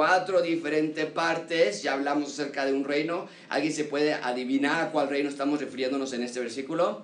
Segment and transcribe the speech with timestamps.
[0.00, 1.82] cuatro diferentes partes.
[1.82, 3.28] Ya hablamos acerca de un reino.
[3.50, 7.02] ¿Alguien se puede adivinar a cuál reino estamos refiriéndonos en este versículo?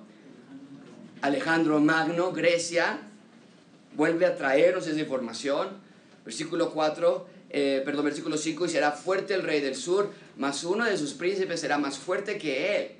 [1.20, 3.00] Alejandro Magno, Grecia,
[3.96, 5.68] vuelve a traernos esa información.
[6.24, 10.86] Versículo 4, eh, perdón, versículo 5, y será fuerte el rey del sur, mas uno
[10.86, 12.92] de sus príncipes será más fuerte que él.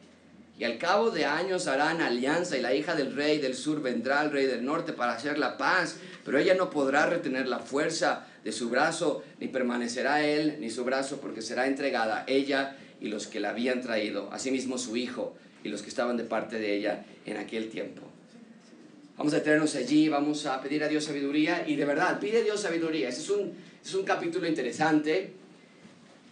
[0.58, 4.20] Y al cabo de años harán alianza y la hija del rey del sur vendrá
[4.20, 8.26] al rey del norte para hacer la paz, pero ella no podrá retener la fuerza
[8.46, 13.26] de su brazo, ni permanecerá él ni su brazo, porque será entregada ella y los
[13.26, 17.04] que la habían traído, asimismo su hijo y los que estaban de parte de ella
[17.26, 18.02] en aquel tiempo.
[19.18, 22.60] Vamos a tenernos allí, vamos a pedir a Dios sabiduría y de verdad, pide Dios
[22.60, 23.08] sabiduría.
[23.08, 23.52] Este es un,
[23.84, 25.32] es un capítulo interesante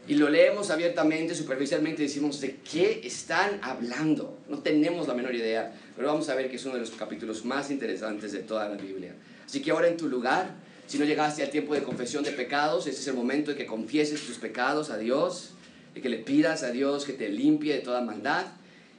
[0.06, 4.38] y lo leemos abiertamente, superficialmente, decimos de qué están hablando.
[4.48, 7.44] No tenemos la menor idea, pero vamos a ver que es uno de los capítulos
[7.44, 9.16] más interesantes de toda la Biblia.
[9.44, 12.86] Así que ahora en tu lugar, si no llegaste al tiempo de confesión de pecados,
[12.86, 15.50] este es el momento de que confieses tus pecados a Dios,
[15.94, 18.46] de que le pidas a Dios que te limpie de toda maldad.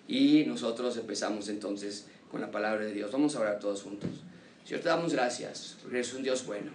[0.07, 3.11] Y nosotros empezamos entonces con la palabra de Dios.
[3.11, 4.09] Vamos a orar todos juntos.
[4.63, 6.71] Señor, te damos gracias porque eres un Dios bueno.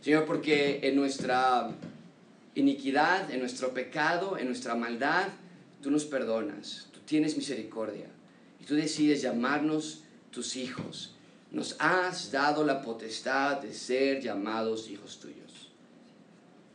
[0.00, 1.70] Señor, porque en nuestra
[2.54, 5.28] iniquidad, en nuestro pecado, en nuestra maldad,
[5.82, 8.06] tú nos perdonas, tú tienes misericordia
[8.60, 11.14] y tú decides llamarnos tus hijos.
[11.50, 15.70] Nos has dado la potestad de ser llamados hijos tuyos.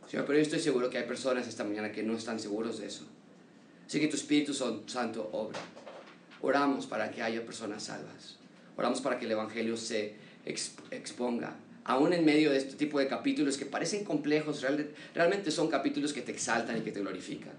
[0.09, 2.87] Señor, pero yo estoy seguro que hay personas esta mañana que no están seguros de
[2.87, 3.05] eso.
[3.87, 5.59] Así que tu Espíritu Santo obra.
[6.41, 8.37] Oramos para que haya personas salvas.
[8.77, 11.55] Oramos para que el Evangelio se exponga.
[11.85, 14.65] Aún en medio de este tipo de capítulos que parecen complejos,
[15.13, 17.53] realmente son capítulos que te exaltan y que te glorifican.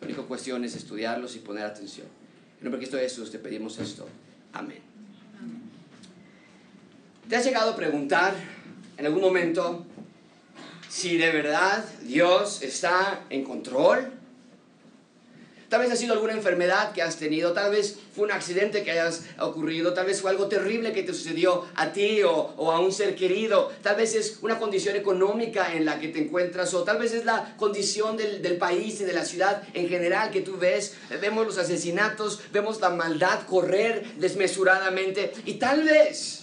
[0.00, 2.06] La única cuestión es estudiarlos y poner atención.
[2.58, 4.06] En nombre de Cristo Jesús te pedimos esto.
[4.52, 4.91] Amén.
[7.28, 8.34] ¿Te has llegado a preguntar
[8.98, 9.86] en algún momento
[10.88, 14.12] si de verdad Dios está en control?
[15.70, 18.90] Tal vez ha sido alguna enfermedad que has tenido, tal vez fue un accidente que
[18.90, 22.92] hayas ocurrido, tal vez fue algo terrible que te sucedió a ti o, a un
[22.92, 26.98] ser querido, tal vez es una condición económica en la que te encuentras o tal
[26.98, 30.58] vez es la condición del, del país y de la ciudad en general que tú
[30.58, 30.96] ves.
[31.22, 36.41] Vemos los asesinatos, vemos la maldad correr desmesuradamente y tal vez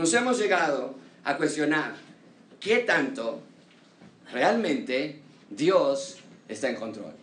[0.00, 0.94] nos hemos llegado
[1.24, 1.94] a cuestionar
[2.58, 3.40] qué tanto
[4.32, 6.16] realmente Dios
[6.48, 7.20] está en control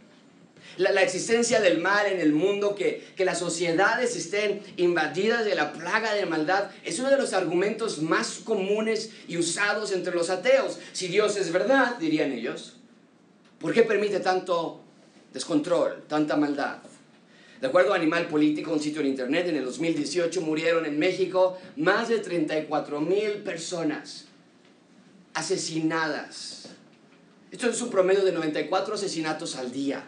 [0.77, 5.73] la, existencia del mal en el mundo, que, que las sociedades estén invadidas de la
[5.73, 10.79] plaga de maldad, es uno de los argumentos más comunes y usados entre los ateos.
[10.93, 12.77] Si Dios es verdad, dirían ellos,
[13.59, 14.81] ¿por qué permite tanto
[15.33, 16.77] descontrol, tanta maldad?
[17.61, 21.57] De acuerdo a Animal Político, un sitio en internet, en el 2018 murieron en México
[21.75, 24.25] más de 34 mil personas
[25.33, 26.69] asesinadas.
[27.51, 30.03] Esto es un promedio de 94 asesinatos al día.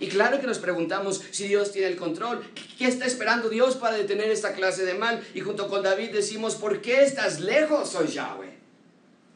[0.00, 2.42] Y claro que nos preguntamos si Dios tiene el control.
[2.78, 5.22] ¿Qué está esperando Dios para detener esta clase de mal?
[5.34, 8.52] Y junto con David decimos, ¿por qué estás lejos, oh Yahweh?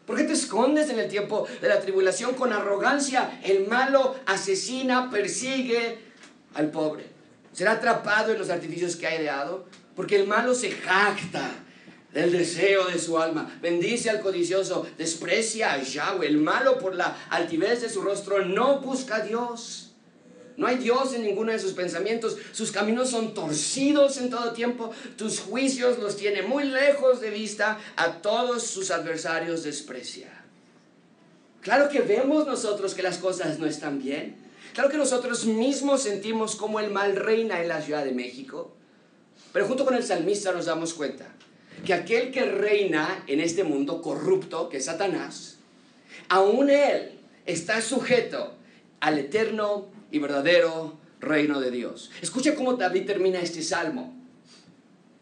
[0.07, 3.41] ¿Por qué te escondes en el tiempo de la tribulación con arrogancia?
[3.45, 6.06] El malo asesina, persigue
[6.57, 7.07] al pobre.
[7.53, 9.67] Será atrapado en los artificios que ha ideado.
[9.97, 11.51] Porque el malo se jacta
[12.13, 13.59] del deseo de su alma.
[13.63, 16.27] Bendice al codicioso, desprecia a Yahweh.
[16.27, 19.95] El malo por la altivez de su rostro no busca a Dios.
[20.59, 22.37] No hay Dios en ninguno de sus pensamientos.
[22.53, 24.93] Sus caminos son torcidos en todo tiempo.
[25.17, 27.79] Tus juicios los tiene muy lejos de vista.
[27.97, 30.31] A todos sus adversarios desprecia.
[31.63, 34.46] Claro que vemos nosotros que las cosas no están bien.
[34.77, 38.77] Claro que nosotros mismos sentimos como el mal reina en la Ciudad de México.
[39.51, 41.35] Pero junto con el salmista nos damos cuenta
[41.87, 45.57] que aquel que reina en este mundo corrupto, que es Satanás,
[46.29, 47.13] aún él
[47.47, 48.53] está sujeto
[49.01, 52.11] al eterno y verdadero reino de Dios.
[52.21, 54.15] Escucha cómo David termina este salmo.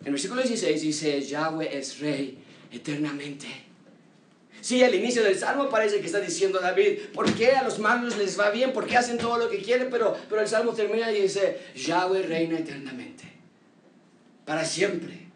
[0.04, 2.38] En versículo 16 dice, Yahweh es rey
[2.72, 3.46] eternamente.
[4.64, 8.16] Sí, al inicio del salmo parece que está diciendo David, ¿por qué a los malos
[8.16, 8.72] les va bien?
[8.72, 9.88] ¿Por qué hacen todo lo que quieren?
[9.90, 13.24] Pero, pero el salmo termina y dice, Yahweh reina eternamente,
[14.46, 15.28] para siempre.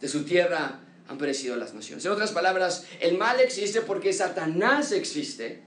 [0.00, 2.06] De su tierra han perecido las naciones.
[2.06, 5.60] En otras palabras, el mal existe porque Satanás existe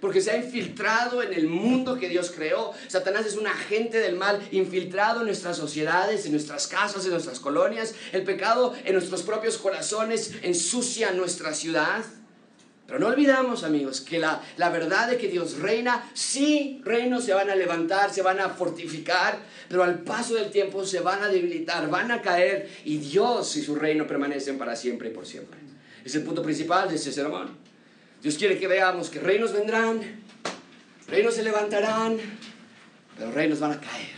[0.00, 2.72] porque se ha infiltrado en el mundo que Dios creó.
[2.88, 7.38] Satanás es un agente del mal infiltrado en nuestras sociedades, en nuestras casas, en nuestras
[7.38, 7.94] colonias.
[8.12, 12.02] El pecado en nuestros propios corazones ensucia nuestra ciudad.
[12.86, 17.34] Pero no olvidamos, amigos, que la, la, verdad de que Dios reina, sí, reinos se
[17.34, 21.28] van a levantar, se van a fortificar, pero al paso del tiempo se van a
[21.28, 25.58] debilitar, van a caer y Dios y su reino permanecen para siempre y por siempre.
[26.04, 27.56] Es el punto principal de este sermón.
[28.22, 30.00] Dios quiere que veamos que reinos vendrán,
[31.08, 32.18] reinos se levantarán,
[33.18, 34.16] pero reinos van a caer.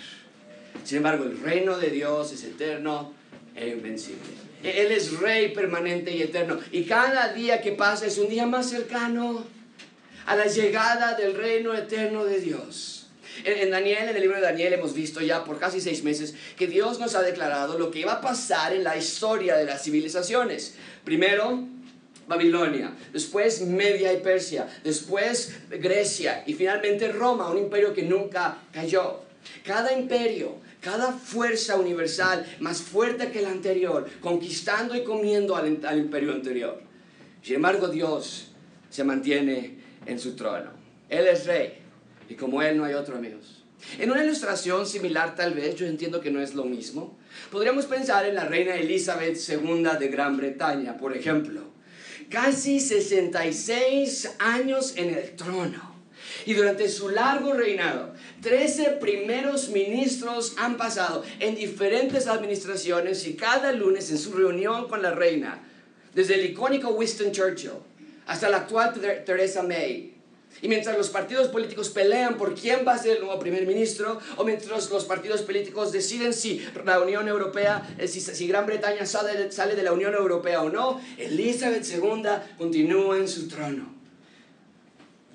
[0.84, 3.14] Sin embargo, el reino de Dios es eterno
[3.54, 4.47] e invencible.
[4.62, 6.58] Él es rey permanente y eterno.
[6.72, 9.44] Y cada día que pasa es un día más cercano
[10.26, 13.08] a la llegada del reino eterno de Dios.
[13.44, 16.66] En, Daniel, en el libro de Daniel, hemos visto ya por casi seis meses que
[16.66, 20.74] Dios nos ha declarado lo que iba a pasar en la historia de las civilizaciones.
[21.04, 21.64] Primero,
[22.26, 29.20] Babilonia, después Media y Persia, después Grecia y finalmente Roma, un imperio que nunca cayó.
[29.64, 30.56] Cada imperio,
[30.88, 36.80] cada fuerza universal más fuerte que el anterior, conquistando y comiendo al, al imperio anterior.
[37.42, 38.52] Sin embargo, Dios
[38.88, 40.70] se mantiene en su trono.
[41.10, 41.74] Él es rey
[42.26, 43.64] y como Él no hay otro, amigos.
[43.98, 47.18] En una ilustración similar tal vez, yo entiendo que no es lo mismo,
[47.52, 51.64] podríamos pensar en la reina Elizabeth II de Gran Bretaña, por ejemplo.
[52.30, 55.87] Casi 66 años en el trono.
[56.48, 63.70] Y durante su largo reinado, 13 primeros ministros han pasado en diferentes administraciones y cada
[63.72, 65.62] lunes en su reunión con la reina,
[66.14, 67.72] desde el icónico Winston Churchill
[68.26, 68.94] hasta la actual
[69.26, 70.14] Theresa May,
[70.62, 74.18] y mientras los partidos políticos pelean por quién va a ser el nuevo primer ministro,
[74.38, 79.52] o mientras los partidos políticos deciden si la Unión Europea, eh, si, Gran Bretaña sale,
[79.52, 82.22] sale de la Unión Europea o no, Elizabeth II
[82.56, 83.97] continúa en su trono.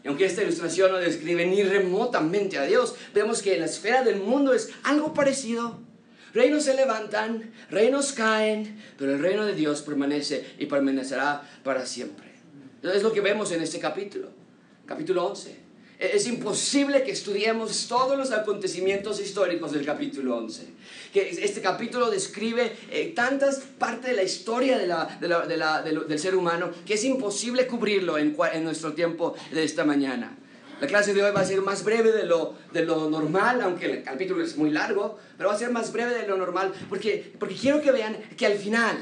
[0.04, 4.04] Y aunque esta ilustración no describe ni remotamente a Dios, vemos que en la esfera
[4.04, 5.80] del mundo es algo parecido.
[6.34, 12.28] Reinos se levantan, reinos caen, pero el reino de Dios permanece y permanecerá para siempre.
[12.82, 14.44] Es lo que vemos en este capítulo
[14.86, 15.63] capítulo 11.
[16.04, 20.68] E-, es imposible que estudiemos todos los acontecimientos históricos del capítulo 11.
[21.14, 27.04] Que este capítulo describe eh, tantas partes de la historia del ser humano que es
[27.06, 30.38] imposible cubrirlo en, en, nuestro tiempo de esta mañana.
[30.82, 32.56] La clase de hoy va a ser más breve de lo,
[33.10, 36.36] normal, aunque el capítulo es muy largo, pero va a ser más breve de lo
[36.36, 38.98] normal porque quiero que vean que al final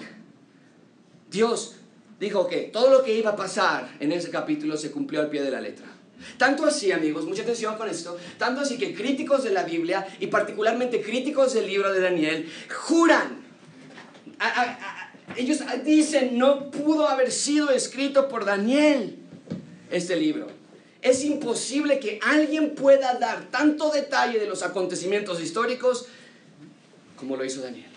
[1.31, 1.77] Dios
[2.19, 5.41] dijo que todo lo que iba a pasar en ese capítulo se cumplió al pie
[5.41, 5.90] de la letra.
[6.37, 10.27] Tanto así, amigos, mucha atención con esto, tanto así que críticos de la Biblia y
[10.27, 13.41] particularmente críticos del libro de Daniel juran,
[15.35, 19.17] ellos dicen, no pudo haber sido escrito por Daniel
[19.89, 20.47] este libro.
[21.01, 26.05] Es imposible que alguien pueda dar tanto detalle de los acontecimientos históricos
[27.15, 27.89] como lo hizo Daniel.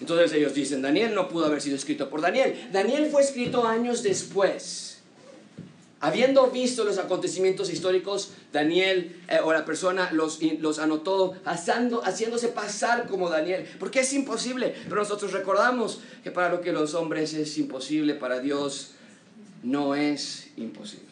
[0.00, 2.68] Entonces ellos dicen, Daniel no pudo haber sido escrito por Daniel.
[2.72, 4.93] Daniel fue escrito años después.
[6.04, 13.06] Habiendo visto los acontecimientos históricos, Daniel eh, o la persona los, los anotó haciéndose pasar
[13.06, 13.66] como Daniel.
[13.78, 14.74] Porque es imposible.
[14.84, 18.90] Pero nosotros recordamos que para lo que los hombres es imposible, para Dios
[19.62, 21.06] no es imposible.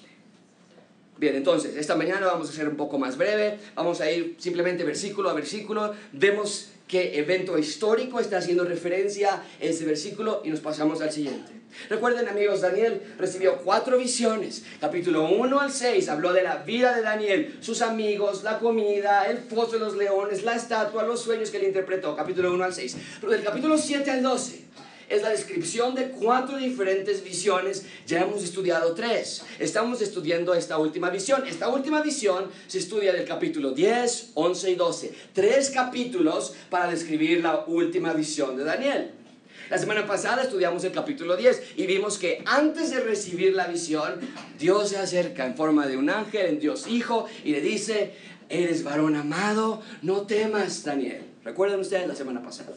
[1.16, 3.60] Bien, entonces, esta mañana vamos a ser un poco más breve.
[3.74, 5.94] Vamos a ir simplemente versículo a versículo.
[6.12, 11.61] Vemos qué evento histórico está haciendo referencia ese versículo y nos pasamos al siguiente.
[11.88, 14.64] Recuerden amigos, Daniel recibió cuatro visiones.
[14.80, 19.38] Capítulo 1 al 6 habló de la vida de Daniel, sus amigos, la comida, el
[19.38, 22.16] pozo de los leones, la estatua, los sueños que él interpretó.
[22.16, 22.96] Capítulo 1 al 6.
[23.20, 24.72] Pero del capítulo 7 al 12
[25.12, 27.84] es la descripción de cuatro diferentes visiones.
[28.06, 29.42] Ya hemos estudiado tres.
[29.58, 31.46] Estamos estudiando esta última visión.
[31.46, 35.14] Esta última visión se estudia del capítulo 10, 11 y 12.
[35.34, 39.21] Tres capítulos para describir la última visión de Daniel.
[39.72, 44.20] La semana pasada estudiamos el capítulo 10 y vimos que antes de recibir la visión,
[44.58, 48.12] Dios se acerca en forma de un ángel, en Dios Hijo, y le dice,
[48.50, 51.22] eres varón amado, no temas, Daniel.
[51.42, 52.74] ¿Recuerdan ustedes la semana pasada?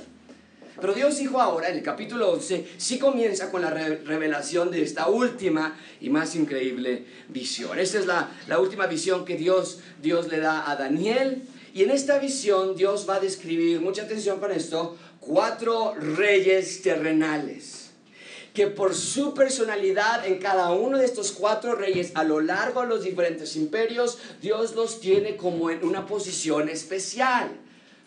[0.79, 5.09] Pero Dios dijo ahora, en el capítulo 11, sí comienza con la revelación de esta
[5.09, 7.77] última y más increíble visión.
[7.77, 11.43] Esta es la, la última visión que Dios, Dios le da a Daniel.
[11.73, 17.85] Y en esta visión Dios va a describir, mucha atención con esto, cuatro reyes terrenales
[18.53, 22.87] que por su personalidad en cada uno de estos cuatro reyes a lo largo de
[22.87, 27.51] los diferentes imperios, Dios los tiene como en una posición especial.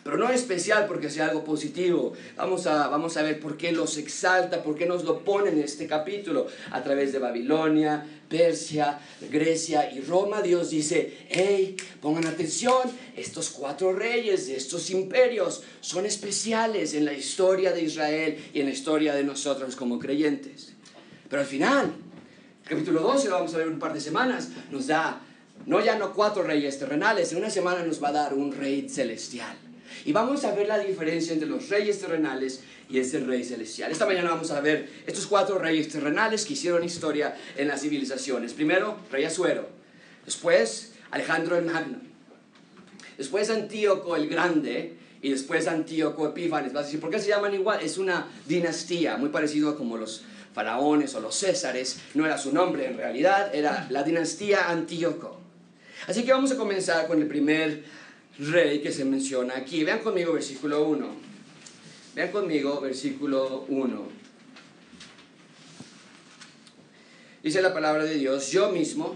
[0.03, 2.13] Pero no es especial porque sea algo positivo.
[2.37, 5.59] Vamos a, vamos a ver por qué los exalta, por qué nos lo pone en
[5.59, 6.47] este capítulo.
[6.71, 8.97] A través de Babilonia, Persia,
[9.29, 16.05] Grecia y Roma, Dios dice, hey, pongan atención, estos cuatro reyes de estos imperios son
[16.05, 20.73] especiales en la historia de Israel y en la historia de nosotros como creyentes.
[21.29, 21.93] Pero al final,
[22.63, 25.21] capítulo 12, lo vamos a ver un par de semanas, nos da,
[25.65, 28.87] no ya no cuatro reyes terrenales, en una semana nos va a dar un rey
[28.87, 29.68] celestial
[30.05, 33.91] y vamos a ver la diferencia entre los reyes terrenales y este rey celestial.
[33.91, 38.53] Esta mañana vamos a ver estos cuatro reyes terrenales que hicieron historia en las civilizaciones.
[38.53, 39.67] Primero, rey Azuero,
[40.25, 41.99] después Alejandro el Magno,
[43.17, 46.73] después Antíoco el Grande y después Antíoco Epífanes.
[46.73, 47.81] Vas a decir, ¿por qué se llaman igual?
[47.81, 51.99] Es una dinastía muy parecido a como los faraones o los césares.
[52.15, 55.39] No era su nombre en realidad, era la dinastía Antíoco.
[56.07, 57.83] Así que vamos a comenzar con el primer
[58.39, 59.83] rey que se menciona aquí.
[59.83, 61.07] Vean conmigo versículo 1.
[62.15, 64.19] Vean conmigo versículo 1.
[67.43, 69.15] Dice la palabra de Dios, yo mismo,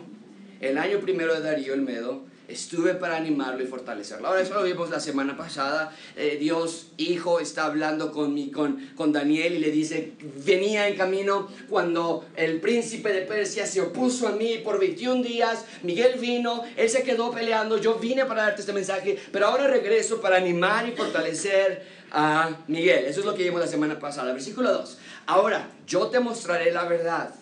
[0.62, 4.28] el año primero de Darío el Medo, estuve para animarlo y fortalecerlo.
[4.28, 5.96] Ahora, eso lo vimos la semana pasada.
[6.16, 10.14] Eh, Dios Hijo está hablando con, con, con Daniel y le dice,
[10.46, 15.66] venía en camino cuando el príncipe de Persia se opuso a mí por 21 días.
[15.84, 20.22] Miguel vino, él se quedó peleando, yo vine para darte este mensaje, pero ahora regreso
[20.22, 23.06] para animar y fortalecer a Miguel.
[23.06, 24.32] Eso es lo que vimos la semana pasada.
[24.34, 24.98] Versículo 2.
[25.26, 27.34] Ahora, yo te mostraré la verdad.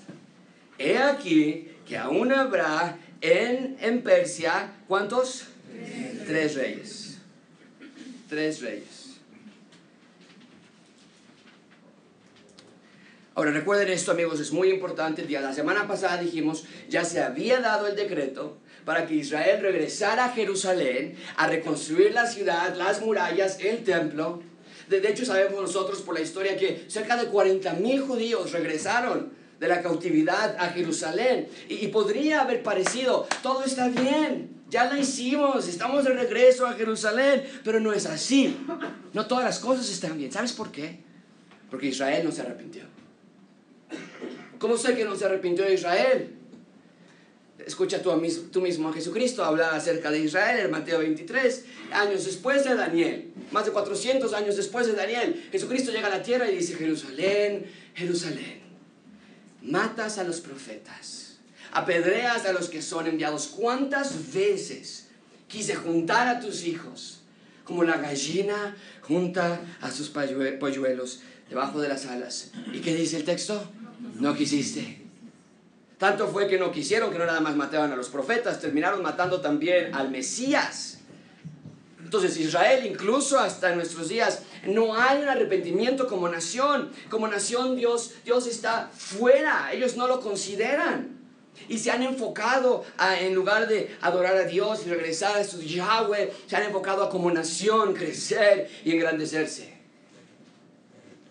[0.77, 5.45] He aquí que aún habrá en, en Persia, ¿cuántos?
[6.27, 6.55] Tres.
[6.55, 7.17] reyes.
[8.27, 9.01] Tres reyes.
[13.33, 15.25] Ahora recuerden esto amigos, es muy importante.
[15.29, 20.29] La semana pasada dijimos, ya se había dado el decreto para que Israel regresara a
[20.29, 24.41] Jerusalén a reconstruir la ciudad, las murallas, el templo.
[24.89, 29.67] De, hecho sabemos nosotros por la historia que cerca de 40 mil judíos regresaron de
[29.67, 31.47] la cautividad a Jerusalén.
[31.69, 37.43] Y, podría haber parecido, todo está bien, ya la hicimos, estamos de regreso a Jerusalén,
[37.63, 38.57] pero no es así.
[39.13, 40.31] No todas las cosas están bien.
[40.31, 40.99] ¿Sabes por qué?
[41.69, 42.85] Porque Israel no se arrepintió.
[44.57, 46.33] ¿Cómo sé que no se arrepintió de Israel?
[47.63, 48.19] Escucha tú,
[48.51, 53.31] tú mismo a Jesucristo hablar acerca de Israel en Mateo 23, años después de Daniel,
[53.51, 57.67] más de 400 años después de Daniel, Jesucristo llega a la tierra y dice, Jerusalén,
[57.93, 58.60] Jerusalén
[59.61, 61.37] matas a los profetas,
[61.71, 63.47] apedreas a los que son enviados.
[63.47, 65.07] ¿Cuántas veces
[65.47, 67.21] quise juntar a tus hijos
[67.63, 72.51] como la gallina junta a sus polluelos debajo de las alas?
[72.73, 73.71] ¿Y qué dice el texto?
[74.19, 75.01] No quisiste.
[75.97, 79.39] Tanto fue que no quisieron que no nada más mataban a los profetas, terminaron matando
[79.39, 81.00] también al Mesías.
[82.11, 86.91] Entonces Israel, incluso hasta nuestros días, no hay un arrepentimiento como nación.
[87.09, 91.17] Como nación Dios, Dios está fuera, ellos no lo consideran.
[91.69, 92.83] Y se han enfocado
[93.17, 97.09] en lugar de adorar a Dios y regresar a su Yahweh, se han enfocado a
[97.09, 99.73] como nación crecer y engrandecerse.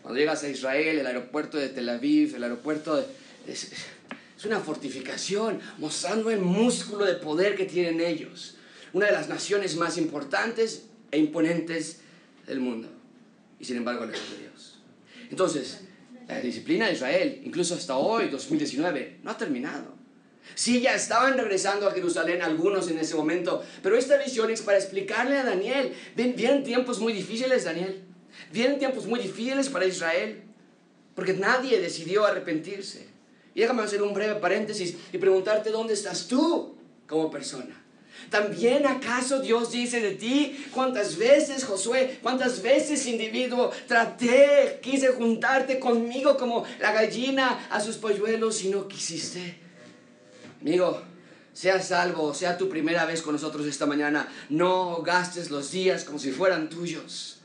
[0.00, 3.04] Cuando llegas a Israel, el aeropuerto de Tel Aviv, el aeropuerto de,
[3.46, 3.70] es,
[4.34, 8.56] es una fortificación mostrando el músculo de poder que tienen ellos
[8.92, 12.00] una de las naciones más importantes e imponentes
[12.46, 12.88] del mundo.
[13.58, 14.80] Y sin embargo, lejos de Dios.
[15.30, 15.82] Entonces,
[16.28, 20.00] la disciplina de Israel, incluso hasta hoy, 2019, no ha terminado.
[20.54, 24.78] Sí, ya estaban regresando a Jerusalén algunos en ese momento, pero esta visión es para
[24.78, 28.02] explicarle a Daniel, vienen tiempos muy difíciles, Daniel,
[28.52, 30.42] vienen tiempos muy difíciles para Israel,
[31.14, 33.06] porque nadie decidió arrepentirse.
[33.54, 37.80] Y déjame hacer un breve paréntesis y preguntarte dónde estás tú como persona.
[38.30, 45.80] ¿También acaso Dios dice de ti cuántas veces, Josué, cuántas veces, individuo, traté, quise juntarte
[45.80, 49.58] conmigo como la gallina a sus polluelos y no quisiste?
[50.60, 51.02] Amigo,
[51.52, 56.20] sea salvo, sea tu primera vez con nosotros esta mañana, no gastes los días como
[56.20, 57.40] si fueran tuyos.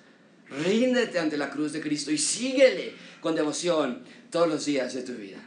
[0.49, 5.13] Ríndete ante la cruz de Cristo y síguele con devoción todos los días de tu
[5.13, 5.39] vida.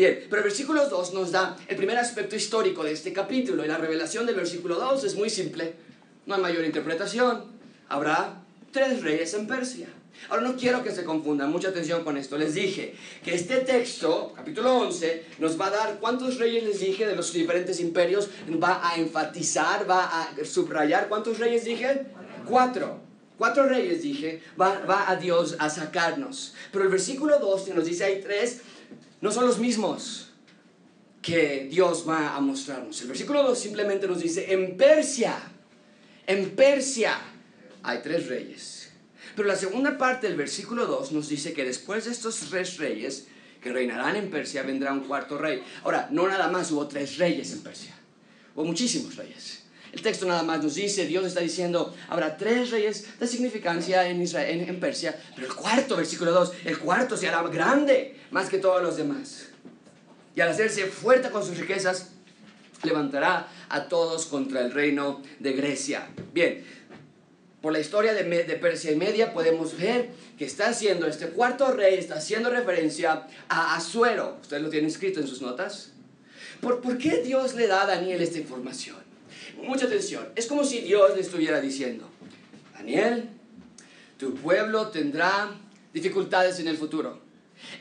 [0.00, 3.76] Bien, pero versículo 2 nos da el primer aspecto histórico de este capítulo y la
[3.76, 5.74] revelación del versículo 2 es muy simple,
[6.24, 7.44] no hay mayor interpretación.
[7.86, 8.40] Habrá
[8.72, 9.88] tres reyes en Persia.
[10.30, 12.38] Ahora no quiero que se confundan, mucha atención con esto.
[12.38, 17.06] Les dije que este texto, capítulo 11, nos va a dar cuántos reyes les dije
[17.06, 21.10] de los diferentes imperios, va a enfatizar, va a subrayar.
[21.10, 22.06] ¿Cuántos reyes dije?
[22.48, 23.00] Cuatro.
[23.36, 26.54] Cuatro reyes dije, va, va a Dios a sacarnos.
[26.72, 28.62] Pero el versículo 2 nos dice hay tres
[29.20, 30.30] no son los mismos
[31.20, 33.00] que Dios va a mostrarnos.
[33.02, 35.36] El versículo 2 simplemente nos dice, en Persia,
[36.26, 37.18] en Persia
[37.82, 38.90] hay tres reyes.
[39.36, 43.26] Pero la segunda parte del versículo 2 nos dice que después de estos tres reyes
[43.60, 45.62] que reinarán en Persia vendrá un cuarto rey.
[45.84, 47.94] Ahora, no nada más hubo tres reyes en Persia,
[48.54, 49.59] hubo muchísimos reyes.
[49.92, 54.22] El texto nada más nos dice, Dios está diciendo, habrá tres reyes de significancia en,
[54.22, 58.58] Israel, en, Persia, pero el cuarto, versículo 2, el cuarto se hará grande más que
[58.58, 59.48] todos los demás.
[60.36, 62.10] Y al hacerse fuerte con sus riquezas,
[62.84, 66.08] levantará a todos contra el reino de Grecia.
[66.32, 66.64] Bien,
[67.60, 71.72] por la historia de, de, Persia y Media podemos ver que está haciendo, este cuarto
[71.72, 74.38] rey está haciendo referencia a Asuero.
[74.40, 75.90] Ustedes lo tienen escrito en sus notas.
[76.60, 79.09] ¿Por, ¿Por qué Dios le da a Daniel esta información?
[79.62, 80.28] Mucha atención.
[80.36, 82.08] Es como si Dios le estuviera diciendo,
[82.74, 83.28] Daniel,
[84.18, 85.50] tu pueblo tendrá
[85.92, 87.20] dificultades en el futuro.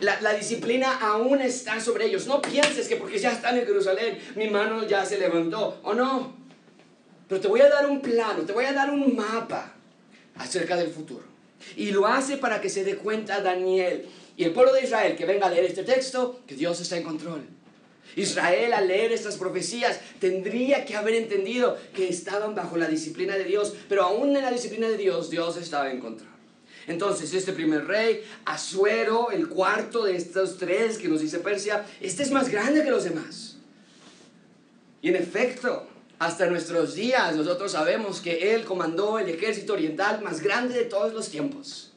[0.02, 2.28] La, la, disciplina aún está sobre ellos.
[2.28, 5.80] No pienses que porque ya están en Jerusalén, mi mano ya se levantó.
[5.84, 6.36] ¿O no?
[7.30, 9.74] Pero te voy a dar un plano, te voy a dar un mapa
[10.36, 11.24] acerca del futuro.
[11.76, 15.26] Y lo hace para que se dé cuenta Daniel y el pueblo de Israel que
[15.26, 17.46] venga a leer este texto, que Dios está en control.
[18.16, 23.44] Israel al leer estas profecías tendría que haber entendido que estaban bajo la disciplina de
[23.44, 26.30] Dios, pero aún en la disciplina de Dios, Dios estaba en control.
[26.88, 32.24] Entonces, este primer rey, Asuero, el cuarto de estos tres que nos dice Persia, este
[32.24, 33.58] es más grande que los demás.
[35.02, 35.88] Y en efecto,
[36.18, 41.14] hasta nuestros días nosotros sabemos que él comandó el ejército oriental más grande de todos
[41.14, 41.94] los tiempos.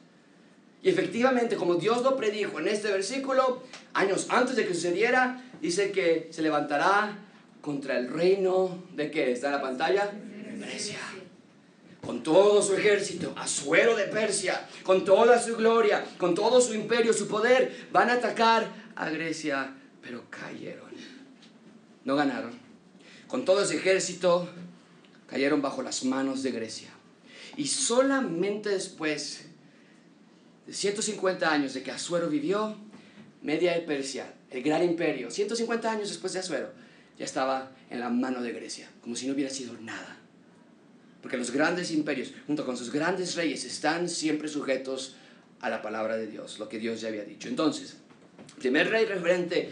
[0.81, 5.91] Y efectivamente, como Dios lo predijo en este versículo, años antes de que sucediera, dice
[5.91, 7.17] que se levantará
[7.61, 10.11] contra el reino de que está en la pantalla,
[10.59, 10.99] Grecia.
[12.05, 17.13] Con todo su ejército, Asuero de Persia, con toda su gloria, con todo su imperio,
[17.13, 20.91] su poder, van a atacar a Grecia, pero cayeron.
[22.03, 22.61] No ganaron
[23.33, 24.47] con todo ese ejército,
[25.25, 26.89] cayeron bajo las manos de Grecia.
[27.57, 29.45] Y solamente después
[30.67, 32.75] de 150 años de que Asuero vivió,
[33.41, 36.69] Media de Persia, el gran imperio, 150 años después de Asuero,
[37.17, 40.17] ya estaba en la mano de Grecia, como si no hubiera sido nada.
[41.21, 45.15] Porque los grandes imperios, junto con sus grandes reyes, están siempre sujetos
[45.59, 47.47] a la palabra de Dios, lo que Dios ya había dicho.
[47.47, 47.97] Entonces,
[48.59, 49.71] Primer rey referente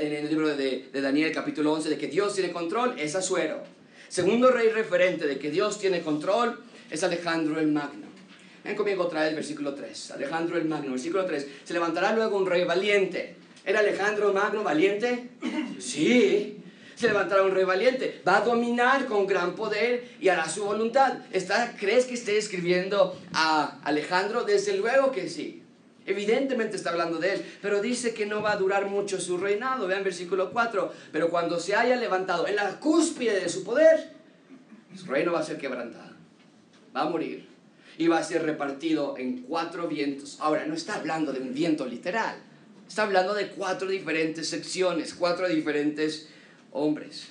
[0.00, 3.62] en el libro de, de, Daniel capítulo 11 de que Dios tiene control es Asuero.
[4.08, 6.60] Segundo rey referente de que Dios tiene control
[6.90, 8.06] es Alejandro el Magno.
[8.64, 10.12] Ven conmigo otra vez versículo 3.
[10.12, 11.46] Alejandro el Magno, versículo 3.
[11.64, 13.36] Se levantará luego un rey valiente.
[13.68, 15.28] ¿Era Alejandro Magno valiente?
[15.78, 16.56] Sí.
[16.94, 18.22] Se levantará un rey valiente.
[18.26, 21.18] Va a dominar con gran poder y hará su voluntad.
[21.32, 24.44] ¿Está, ¿Crees que esté escribiendo a Alejandro?
[24.44, 25.62] Desde luego que sí.
[26.06, 29.86] Evidentemente está hablando de él, pero dice que no va a durar mucho su reinado.
[29.86, 30.90] Vean versículo 4.
[31.12, 34.14] Pero cuando se haya levantado en la cúspide de su poder,
[34.96, 36.14] su reino va a ser quebrantado.
[36.96, 37.46] Va a morir.
[37.98, 40.38] Y va a ser repartido en cuatro vientos.
[40.40, 42.47] Ahora, no está hablando de un viento literal.
[42.88, 46.28] Está hablando de cuatro diferentes secciones, cuatro diferentes
[46.72, 47.28] hombres.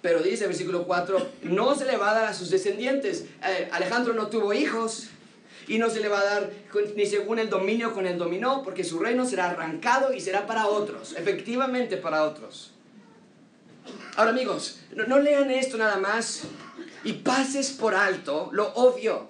[0.00, 3.24] Pero dice versículo 4, no se le va a dar a sus descendientes.
[3.46, 5.08] Eh, Alejandro no tuvo hijos
[5.66, 6.50] y no se le va a dar
[6.96, 10.66] ni según el dominio con el dominó, porque su reino será arrancado y será para
[10.66, 12.72] otros, efectivamente para otros.
[14.16, 16.42] Ahora amigos, no, no lean esto nada más
[17.04, 19.28] y pases por alto lo obvio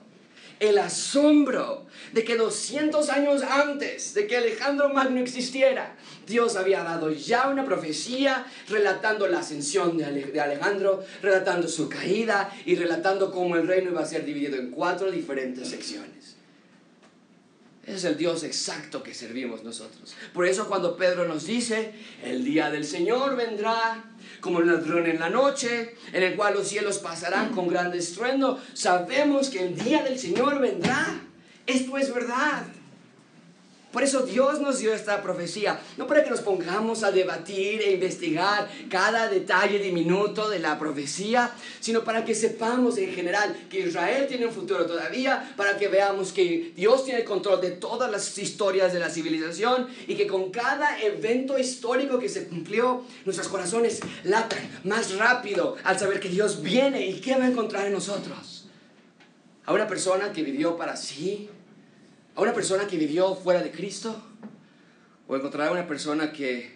[0.60, 7.10] el asombro de que 200 años antes de que Alejandro Magno existiera, Dios había dado
[7.10, 13.66] ya una profecía relatando la ascensión de Alejandro, relatando su caída y relatando cómo el
[13.66, 16.37] reino iba a ser dividido en cuatro diferentes secciones.
[17.88, 20.14] Es el Dios exacto que servimos nosotros.
[20.34, 24.04] Por eso cuando Pedro nos dice, el día del Señor vendrá
[24.40, 28.60] como el ladrón en la noche, en el cual los cielos pasarán con gran estruendo,
[28.74, 31.18] sabemos que el día del Señor vendrá.
[31.66, 32.66] Esto es verdad.
[33.92, 37.94] Por eso Dios nos dio esta profecía, no para que nos pongamos a debatir e
[37.94, 44.26] investigar cada detalle diminuto de la profecía, sino para que sepamos en general que Israel
[44.28, 48.36] tiene un futuro todavía, para que veamos que Dios tiene el control de todas las
[48.36, 54.00] historias de la civilización y que con cada evento histórico que se cumplió, nuestros corazones
[54.24, 58.68] latan más rápido al saber que Dios viene y qué va a encontrar en nosotros.
[59.64, 61.48] A una persona que vivió para sí,
[62.38, 64.14] a una persona que vivió fuera de Cristo
[65.26, 66.70] o encontrará a una persona que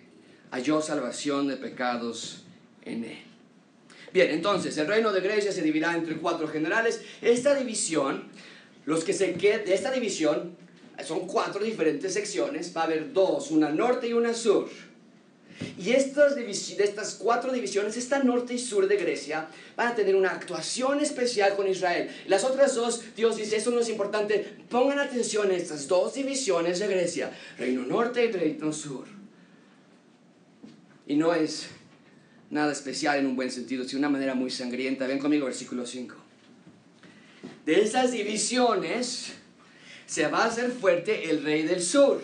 [0.51, 2.43] halló salvación de pecados
[2.85, 3.19] en él.
[4.13, 7.03] Bien, entonces el reino de Grecia se dividirá entre cuatro generales.
[7.21, 8.25] Esta división,
[8.87, 10.57] los que se queden de esta división,
[11.07, 12.77] son cuatro diferentes secciones.
[12.77, 14.69] Va a haber dos, una norte y una sur.
[15.79, 20.15] Y estas, de estas cuatro divisiones, esta norte y sur de Grecia, van a tener
[20.17, 22.11] una actuación especial con Israel.
[22.27, 26.79] Las otras dos, Dios dice, eso no es importante, pongan atención a estas dos divisiones
[26.79, 29.07] de Grecia, reino norte y reino sur.
[31.07, 31.67] Y no es
[32.51, 35.07] nada especial en un buen sentido, sino una manera muy sangrienta.
[35.07, 36.15] Ven conmigo, versículo 5.
[37.67, 39.33] De esas divisiones
[40.07, 42.23] se va a hacer fuerte el rey del sur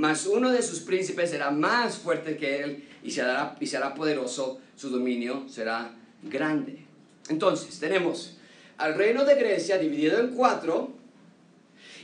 [0.00, 4.58] mas uno de sus príncipes será más fuerte que él y será, y será poderoso,
[4.74, 6.86] su dominio será grande.
[7.28, 8.38] Entonces, tenemos
[8.78, 10.94] al reino de Grecia dividido en cuatro.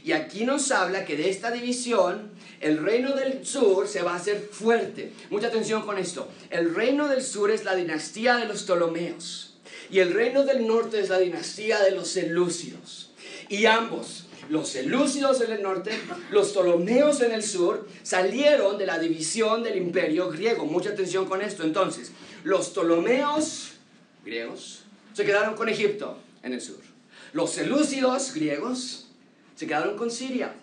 [0.04, 4.16] Y aquí nos habla que de esta división el reino del sur se va a
[4.16, 5.12] hacer fuerte.
[5.30, 6.28] Mucha atención con esto.
[6.50, 9.56] El reino del sur es la dinastía de los Ptolomeos.
[9.90, 13.10] Y el reino del norte es la dinastía de los Selúcidos.
[13.48, 15.92] Y ambos, los Selúcidos en el norte,
[16.30, 20.66] los Ptolomeos en el sur, salieron de la división del imperio griego.
[20.66, 21.62] Mucha atención con esto.
[21.62, 22.12] Entonces,
[22.44, 23.72] los Ptolomeos
[24.24, 26.80] griegos se quedaron con Egipto en el sur.
[27.32, 29.08] Los Selúcidos griegos
[29.54, 30.54] se quedaron con Siria,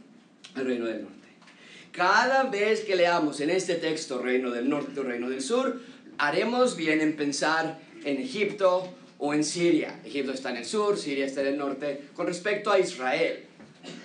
[0.56, 1.14] el reino del norte.
[1.92, 5.80] Cada vez que leamos en este texto reino del norte o reino del sur,
[6.18, 10.00] haremos bien en pensar en Egipto o en Siria.
[10.04, 13.46] Egipto está en el sur, Siria está en el norte, con respecto a Israel.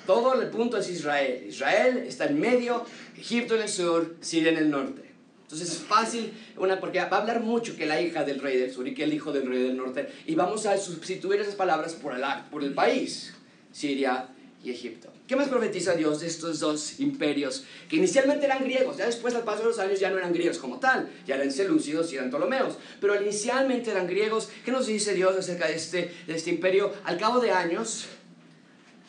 [0.06, 1.44] Todo el punto es Israel.
[1.48, 2.84] Israel está en medio,
[3.16, 5.08] Egipto en el sur, Siria en el norte.
[5.42, 8.70] Entonces es fácil, una, porque va a hablar mucho que la hija del rey del
[8.70, 10.08] sur y que el hijo del rey del norte.
[10.26, 13.32] Y vamos a sustituir esas palabras por el, por el país,
[13.72, 14.28] Siria
[14.62, 15.10] y Egipto.
[15.26, 18.96] ¿Qué más profetiza Dios de estos dos imperios que inicialmente eran griegos?
[18.96, 21.50] Ya después, al paso de los años, ya no eran griegos como tal, ya eran
[21.50, 24.48] selúcidos y eran ptolomeos, pero inicialmente eran griegos.
[24.64, 26.92] ¿Qué nos dice Dios acerca de este, de este imperio?
[27.04, 28.06] Al cabo de años,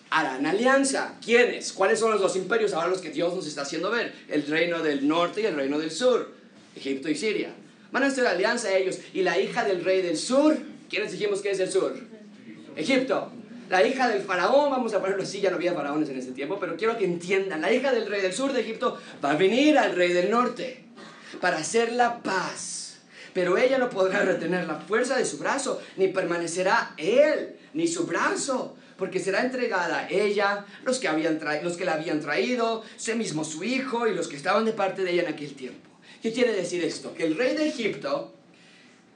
[0.09, 1.15] harán alianza.
[1.23, 1.73] ¿Quiénes?
[1.73, 4.13] ¿Cuáles son los dos imperios ahora los que Dios nos está haciendo ver?
[4.27, 6.33] El reino del norte y el reino del sur,
[6.75, 7.53] Egipto y Siria.
[7.91, 8.99] Van a hacer alianza ellos.
[9.13, 10.57] Y la hija del rey del sur,
[10.89, 11.95] ¿quiénes dijimos que es el sur?
[12.75, 13.31] Egipto
[13.69, 16.57] la hija del faraón, vamos a ponerlo así, ya no había faraones en ese tiempo,
[16.59, 19.77] pero quiero que entiendan, la hija del rey del sur de Egipto va a venir
[19.77, 20.85] al rey del norte
[21.39, 22.97] para hacer la paz.
[23.31, 28.07] Pero ella no podrá retener la fuerza de su brazo, ni permanecerá él, ni su
[28.07, 33.43] brazo, porque será entregada ella, los que, habían los que la habían traído, sí mismo
[33.43, 35.89] su hijo y los que estaban de parte de ella en aquel tiempo.
[36.21, 37.13] ¿Qué quiere decir esto?
[37.13, 38.33] Que el rey de Egipto,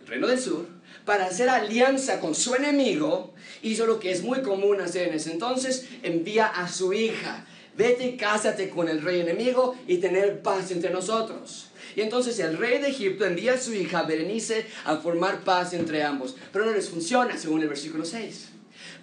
[0.02, 0.66] el reino del sur,
[1.06, 5.32] para hacer alianza con su enemigo, hizo lo que es muy común hacer en ese
[5.32, 10.72] entonces, envía a su hija, vete y cásate con el rey enemigo y tener paz
[10.72, 11.68] entre nosotros.
[11.96, 16.04] Y entonces el rey de Egipto envía a su hija Berenice a formar paz entre
[16.04, 18.53] ambos, pero no les funciona según el versículo 6.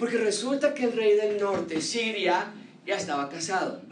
[0.01, 2.55] Porque resulta que el rey del norte, Siria,
[2.87, 3.83] ya estaba casado.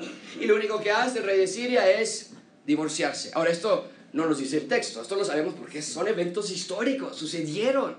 [0.40, 2.30] Y lo único que hace el rey de Siria es
[2.66, 3.30] divorciarse.
[3.34, 7.96] Ahora esto no nos dice el texto, esto lo sabemos porque son eventos históricos, sucedieron.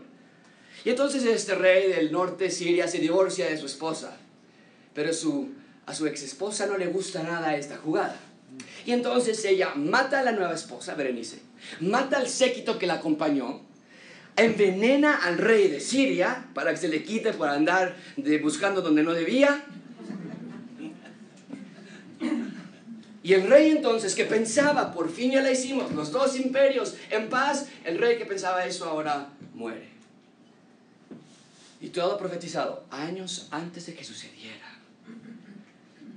[0.84, 4.17] Y entonces este rey del norte Siria se divorcia de su esposa,
[4.95, 5.50] pero su,
[5.86, 8.19] a su ex esposa no le gusta nada esta jugada.
[8.88, 11.41] Y entonces ella mata a la nueva esposa, Berenice,
[11.80, 13.68] mata al séquito que la acompañó,
[14.41, 19.04] envenena al rey de Siria para que se le quite por andar de, buscando donde
[19.04, 19.65] no debía
[23.30, 27.30] Y el rey entonces que pensaba, por fin ya la hicimos, los dos imperios en
[27.30, 29.88] paz, el rey que pensaba eso ahora muere.
[31.82, 34.80] Y todo profetizado años antes de que sucediera.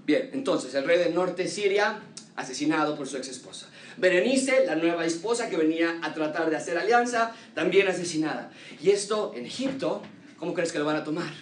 [0.07, 2.01] Bien, entonces el rey del norte Siria,
[2.35, 3.69] asesinado por su ex esposa.
[3.97, 8.51] Berenice, la nueva esposa que venía a tratar de hacer alianza, también asesinada.
[8.83, 10.03] Y esto en Egipto,
[10.37, 11.33] ¿cómo crees que lo van a tomar?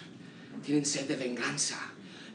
[0.65, 1.79] Tienen sed de venganza.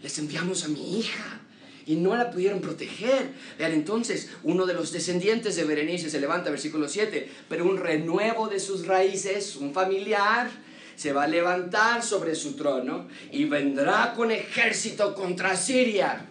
[0.03, 1.41] Les enviamos a mi hija
[1.87, 3.33] y no la pudieron proteger.
[3.59, 8.49] Vean entonces, uno de los descendientes de Berenice se levanta, versículo 7, pero un renuevo
[8.49, 10.51] de sus raíces, un familiar,
[10.97, 16.27] se va a levantar sobre su trono y vendrá con ejército contra Siria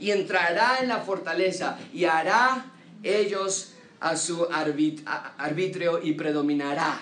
[0.00, 7.00] y entrará en la fortaleza y hará ellos a su arbitrio y predominará.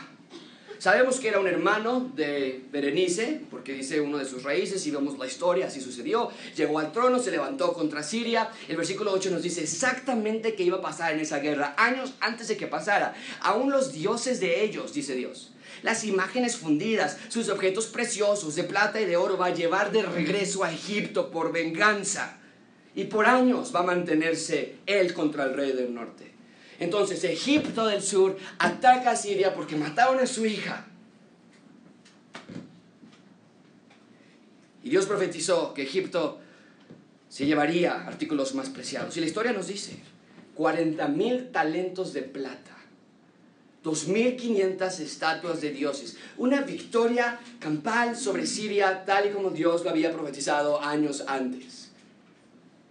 [0.78, 5.18] Sabemos que era un hermano de Berenice, porque dice uno de sus raíces, y vemos
[5.18, 6.30] la historia, así sucedió.
[6.54, 8.50] Llegó al trono, se levantó contra Siria.
[8.68, 12.48] El versículo 8 nos dice exactamente qué iba a pasar en esa guerra, años antes
[12.48, 13.14] de que pasara.
[13.40, 15.52] Aún los dioses de ellos, dice Dios.
[15.82, 20.02] Las imágenes fundidas, sus objetos preciosos de plata y de oro va a llevar de
[20.02, 22.38] regreso a Egipto por venganza.
[22.96, 26.32] Y por años va a mantenerse él contra el rey del norte.
[26.80, 30.86] Entonces Egipto del sur ataca a Siria porque mataron a su hija.
[34.82, 36.40] Y Dios profetizó que Egipto
[37.28, 39.16] se llevaría artículos más preciados.
[39.16, 39.98] Y la historia nos dice,
[40.54, 42.76] 40 mil talentos de plata,
[43.84, 50.12] 2.500 estatuas de dioses, una victoria campal sobre Siria tal y como Dios lo había
[50.12, 51.85] profetizado años antes.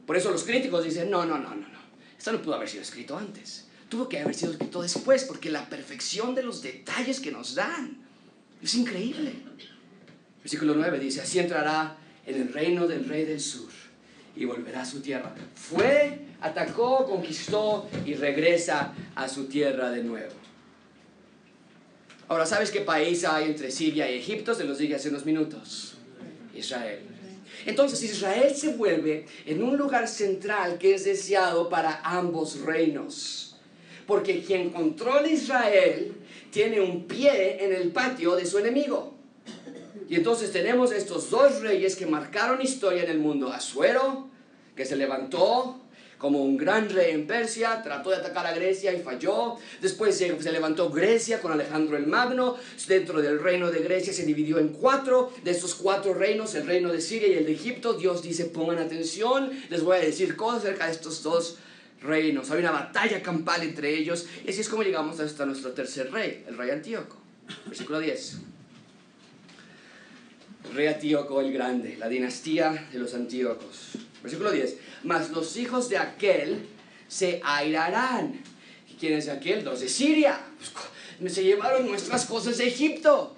[0.06, 1.80] Por eso los críticos dicen, no, no, no, no, no,
[2.18, 5.70] esto no pudo haber sido escrito antes tuvo que haber sido escrito después, porque la
[5.70, 7.98] perfección de los detalles que nos dan
[8.62, 9.34] es increíble.
[10.42, 13.70] Versículo 9 dice, así entrará en el reino del rey del sur
[14.36, 15.34] y volverá a su tierra.
[15.56, 20.34] Fue, atacó, conquistó y regresa a su tierra de nuevo.
[22.28, 24.56] Ahora, ¿sabes qué país hay entre Siria y Egipto?
[24.56, 25.96] Se los dije hace unos minutos.
[26.56, 27.02] Israel.
[27.66, 33.58] Entonces Israel se vuelve en un lugar central que es deseado para ambos reinos.
[34.06, 36.14] Porque quien controla Israel
[36.52, 39.14] tiene un pie en el patio de su enemigo.
[40.10, 43.52] Y entonces tenemos estos dos reyes que marcaron historia en el mundo.
[43.52, 44.30] Asuero,
[44.76, 45.82] que se levantó
[46.18, 49.58] como un gran rey en Persia, trató de atacar a Grecia y falló.
[49.82, 52.58] Después se, levantó Grecia con Alejandro el Magno.
[52.88, 55.34] Dentro del reino de Grecia se dividió en cuatro.
[55.44, 58.80] De estos cuatro reinos, el reino de Siria y el de Egipto, Dios dice, pongan
[58.80, 61.58] atención, les voy a decir cosas acerca de estos dos
[62.02, 62.50] reinos.
[62.52, 64.28] Hay una batalla campal entre ellos.
[64.46, 67.18] Y así es como llegamos hasta nuestro tercer rey, el rey Antíoco.
[67.68, 68.38] Versículo 10.
[70.74, 73.98] rey Antíoco el Grande, la dinastía de los Antíocos.
[74.26, 74.78] Versículo 10.
[75.04, 76.66] Mas los hijos de aquel
[77.08, 78.42] se airarán.
[79.00, 79.64] ¿Quién es aquel?
[79.64, 80.40] Los de Siria.
[81.20, 83.36] Pues, se llevaron nuestras cosas de Egipto.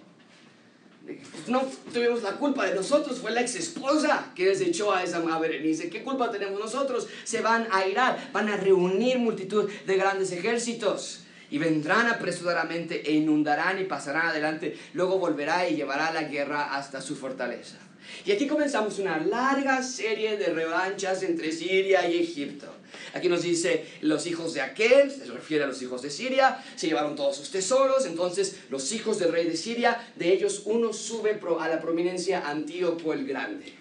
[1.47, 1.61] No
[1.93, 5.89] tuvimos la culpa de nosotros, fue la ex esposa que desechó a esa Berenice.
[5.89, 7.07] ¿Qué culpa tenemos nosotros?
[7.23, 13.13] Se van a airar, van a reunir multitud de grandes ejércitos y vendrán apresuradamente e
[13.13, 14.77] inundarán y pasarán adelante.
[14.93, 17.77] Luego volverá y llevará la guerra hasta su fortaleza.
[18.25, 22.67] Y aquí comenzamos una larga serie de revanchas entre Siria y Egipto.
[23.13, 26.87] Aquí nos dice los hijos de aquel, se refiere a los hijos de Siria, se
[26.87, 31.39] llevaron todos sus tesoros, entonces los hijos del rey de Siria, de ellos uno sube
[31.59, 33.73] a la prominencia Antíoco el Grande.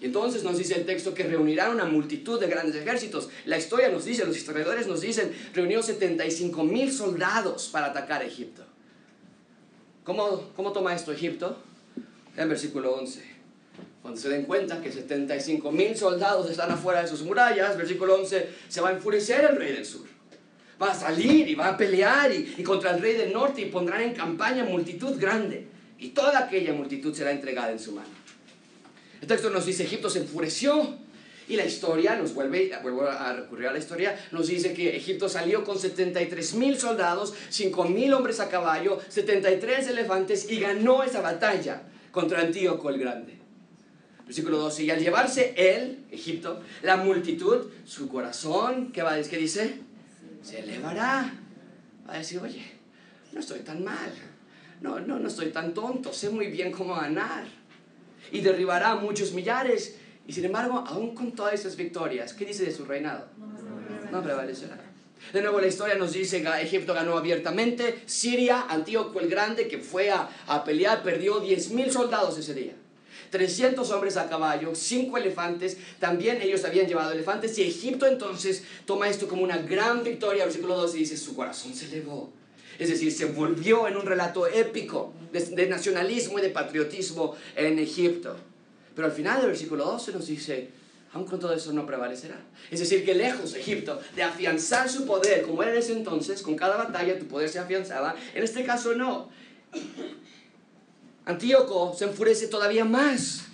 [0.00, 3.30] Y entonces nos dice el texto que reunirán una multitud de grandes ejércitos.
[3.46, 8.26] La historia nos dice, los historiadores nos dicen, reunió 75 mil soldados para atacar a
[8.26, 8.64] Egipto.
[10.04, 11.58] ¿Cómo, ¿Cómo toma esto Egipto?
[12.36, 13.37] En versículo 11.
[14.08, 18.48] Cuando se den cuenta que 75 mil soldados están afuera de sus murallas, versículo 11,
[18.66, 20.06] se va a enfurecer el rey del sur.
[20.80, 24.00] Va a salir y va a pelear y, contra el rey del norte y pondrán
[24.00, 25.66] en campaña multitud grande.
[25.98, 28.08] Y toda aquella multitud será entregada en su mano.
[29.20, 30.96] El texto nos dice, Egipto se enfureció.
[31.46, 35.28] Y la historia nos vuelve, vuelvo a recurrir a la historia, nos dice que Egipto
[35.28, 41.20] salió con 73 mil soldados, 5 mil hombres a caballo, 73 elefantes y ganó esa
[41.20, 43.37] batalla contra Antíoco el Grande.
[44.28, 44.84] Versículo 12.
[44.84, 49.22] Y al llevarse él, Egipto, la multitud, su corazón, ¿qué va a?
[49.22, 49.80] ¿Qué dice?
[50.42, 51.32] Se elevará.
[52.06, 52.62] Va a decir, oye,
[53.32, 54.12] no estoy tan mal.
[54.82, 56.12] No, no, no estoy tan tonto.
[56.12, 57.46] Sé muy bien cómo ganar.
[58.30, 59.96] Y derribará muchos millares.
[60.26, 63.28] Y sin embargo, aún con todas esas victorias, ¿qué dice de su reinado?
[64.12, 64.78] No prevalecerá.
[65.32, 68.02] De nuevo la historia nos dice que Egipto ganó abiertamente.
[68.04, 72.74] Siria, Antíoco el Grande, que fue a, a pelear, perdió 10.000 soldados ese día.
[73.30, 79.08] 300 hombres a caballo, 5 elefantes, también ellos habían llevado elefantes y Egipto entonces toma
[79.08, 82.32] esto como una gran victoria, versículo 12 dice, su corazón se elevó.
[82.78, 88.36] Es decir, se volvió en un relato épico de, nacionalismo y de patriotismo en Egipto.
[88.94, 90.70] Pero al final del versículo 12 nos dice,
[91.12, 92.40] aún con todo eso no prevalecerá.
[92.70, 96.54] Es decir, que lejos Egipto de afianzar su poder, como era en ese entonces, con
[96.54, 99.28] cada batalla tu poder se afianzaba, en este caso no.
[101.28, 103.44] Antíoco se enfurece todavía más.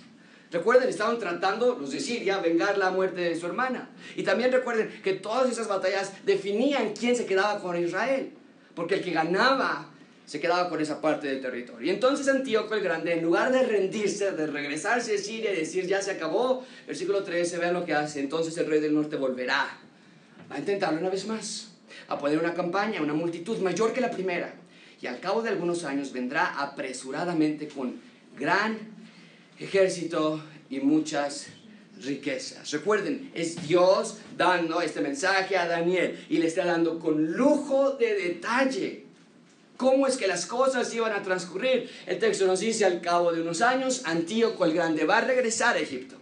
[0.49, 3.89] Recuerden, estaban tratando los de Siria vengar la muerte de su hermana.
[4.15, 8.31] Y también recuerden que todas esas batallas definían quién se quedaba con Israel.
[8.75, 9.89] Porque el que ganaba
[10.25, 11.85] se quedaba con esa parte del territorio.
[11.85, 15.85] Y entonces Antíoco el Grande, en lugar de rendirse, de regresarse a Siria y decir
[15.85, 18.21] ya se acabó, versículo 13, vean lo que hace.
[18.21, 19.77] Entonces el rey del norte volverá
[20.49, 21.73] a intentarlo una vez más,
[22.07, 24.53] a poner una campaña, una multitud mayor que la primera
[25.01, 27.95] y al cabo de algunos años vendrá apresuradamente con
[28.37, 28.77] gran
[29.59, 31.47] ejército y muchas
[32.01, 32.71] riquezas.
[32.71, 38.13] Recuerden, es Dios dando este mensaje a Daniel y le está dando con lujo de
[38.15, 39.05] detalle
[39.77, 41.89] cómo es que las cosas iban a transcurrir.
[42.05, 45.75] El texto nos dice al cabo de unos años, Antíoco el Grande va a regresar
[45.75, 46.15] a Egipto.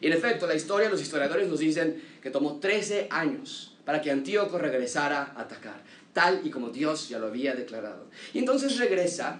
[0.00, 4.10] Y en efecto, la historia, los historiadores nos dicen que tomó 13 años para que
[4.10, 8.06] Antíoco regresara a atacar tal y como Dios ya lo había declarado.
[8.34, 9.38] Y entonces regresa,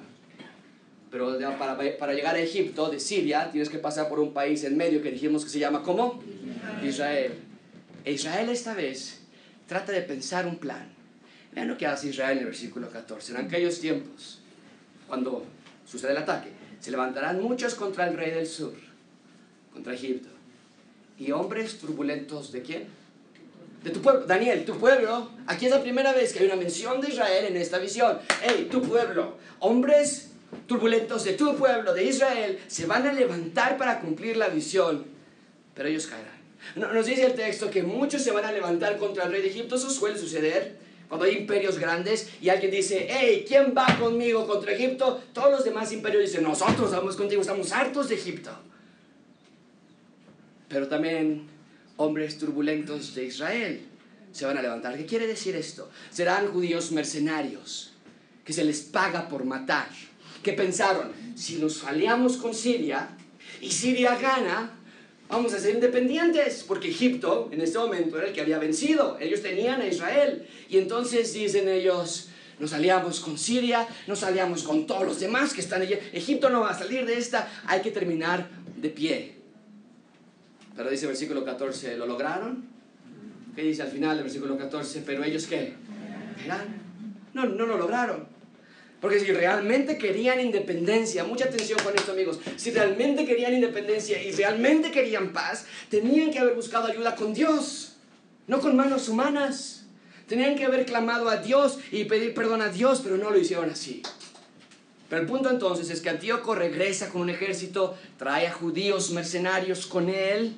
[1.10, 4.76] pero para, para llegar a Egipto, de Siria, tienes que pasar por un país en
[4.76, 6.22] medio que dijimos que se llama ¿cómo?
[6.82, 7.34] Israel.
[8.04, 9.20] E Israel esta vez
[9.66, 10.88] trata de pensar un plan.
[11.52, 13.32] Vean lo que hace Israel en el versículo 14.
[13.32, 14.40] En aquellos tiempos,
[15.06, 15.44] cuando
[15.86, 16.48] sucede el ataque,
[16.80, 18.74] se levantarán muchos contra el rey del sur,
[19.72, 20.28] contra Egipto.
[21.18, 22.86] Y hombres turbulentos de quién?
[23.82, 24.26] De tu pueblo.
[24.26, 27.56] Daniel, tu pueblo, aquí es la primera vez que hay una mención de Israel en
[27.56, 28.18] esta visión.
[28.42, 30.30] Hey, tu pueblo, hombres
[30.66, 35.04] turbulentos de tu pueblo, de Israel, se van a levantar para cumplir la visión,
[35.74, 36.42] pero ellos caerán.
[36.76, 39.74] Nos dice el texto que muchos se van a levantar contra el rey de Egipto,
[39.74, 40.76] eso suele suceder
[41.08, 45.20] Cuando hay imperios grandes y alguien dice, hey, ¿quién va conmigo contra Egipto?
[45.32, 48.50] Todos los demás imperios dicen, nosotros vamos contigo, estamos hartos de Egipto.
[50.68, 51.51] Pero también
[52.02, 53.80] hombres turbulentos de Israel.
[54.32, 54.96] Se van a levantar.
[54.96, 55.90] ¿Qué quiere decir esto?
[56.10, 57.92] Serán judíos mercenarios,
[58.44, 59.88] que se les paga por matar,
[60.42, 63.08] que pensaron, si nos aliamos con Siria
[63.60, 64.78] y Siria gana,
[65.28, 69.42] vamos a ser independientes, porque Egipto en este momento era el que había vencido, ellos
[69.42, 75.04] tenían a Israel, y entonces dicen ellos, nos aliamos con Siria, nos aliamos con todos
[75.04, 78.48] los demás que están allí, Egipto no va a salir de esta, hay que terminar
[78.76, 79.41] de pie.
[80.76, 82.64] Pero dice versículo 14, ¿lo lograron?
[83.54, 85.02] ¿Qué dice al final del versículo 14?
[85.04, 85.74] Pero ellos qué?
[87.34, 88.26] No, no lo lograron.
[89.00, 94.30] Porque si realmente querían independencia, mucha atención con esto amigos, si realmente querían independencia y
[94.30, 97.96] realmente querían paz, tenían que haber buscado ayuda con Dios,
[98.46, 99.86] no con manos humanas.
[100.28, 103.68] Tenían que haber clamado a Dios y pedir perdón a Dios, pero no lo hicieron
[103.70, 104.02] así.
[105.10, 109.86] Pero el punto entonces es que Antíoco regresa con un ejército, trae a judíos mercenarios
[109.86, 110.54] con él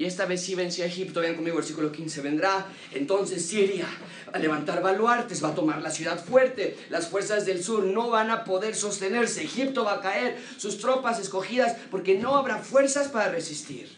[0.00, 3.86] y esta vez sí venció a Egipto, vean conmigo, versículo 15, vendrá entonces Siria
[4.32, 8.30] a levantar baluartes, va a tomar la ciudad fuerte, las fuerzas del sur no van
[8.30, 13.30] a poder sostenerse, Egipto va a caer, sus tropas escogidas, porque no habrá fuerzas para
[13.30, 13.90] resistir.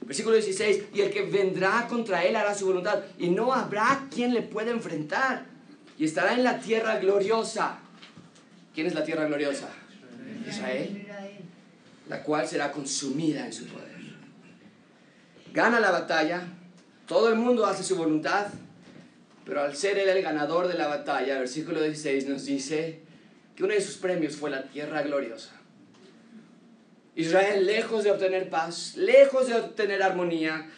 [0.00, 4.32] Versículo 16, y el que vendrá contra él hará su voluntad, y no habrá quien
[4.32, 5.44] le pueda enfrentar,
[5.98, 7.80] y estará en la tierra gloriosa.
[8.74, 9.68] ¿Quién es la tierra gloriosa?
[10.48, 11.06] Israel,
[12.08, 13.93] la cual será consumida en su poder
[15.54, 16.42] gana la batalla,
[17.06, 18.48] todo el mundo hace su voluntad,
[19.44, 23.00] pero al ser él el ganador de la batalla, versículo 16 nos dice
[23.54, 25.52] que uno de sus premios fue la tierra gloriosa.
[27.14, 30.68] Israel, lejos de obtener paz, lejos de obtener armonía,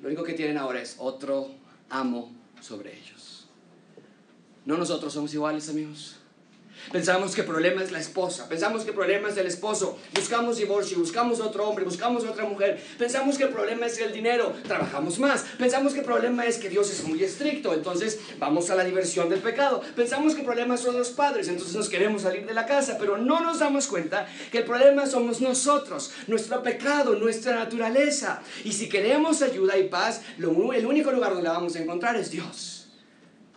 [0.00, 1.50] lo único que tienen ahora es otro
[1.90, 3.48] amo sobre ellos.
[4.64, 6.16] No nosotros somos iguales, amigos.
[6.92, 10.58] Pensamos que el problema es la esposa, pensamos que el problema es el esposo, buscamos
[10.58, 15.18] divorcio, buscamos otro hombre, buscamos otra mujer, pensamos que el problema es el dinero, trabajamos
[15.18, 18.84] más, pensamos que el problema es que Dios es muy estricto, entonces vamos a la
[18.84, 22.54] diversión del pecado, pensamos que el problema son los padres, entonces nos queremos salir de
[22.54, 27.56] la casa, pero no nos damos cuenta que el problema somos nosotros, nuestro pecado, nuestra
[27.56, 32.16] naturaleza, y si queremos ayuda y paz, el único lugar donde la vamos a encontrar
[32.16, 32.88] es Dios.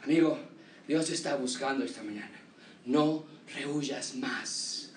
[0.03, 0.39] Amigo,
[0.87, 2.46] Dios está buscando esta mañana
[2.87, 4.91] no rehuyas más.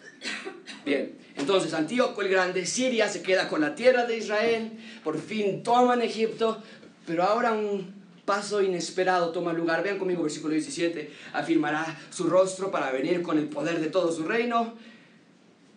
[0.85, 4.73] Bien, entonces Antíoco el Grande, Siria se queda con la tierra de Israel,
[5.05, 6.63] por fin toman Egipto,
[7.07, 9.83] pero ahora un paso inesperado toma lugar.
[9.83, 14.25] Vean conmigo versículo 17, afirmará su rostro para venir con el poder de todo su
[14.25, 14.75] reino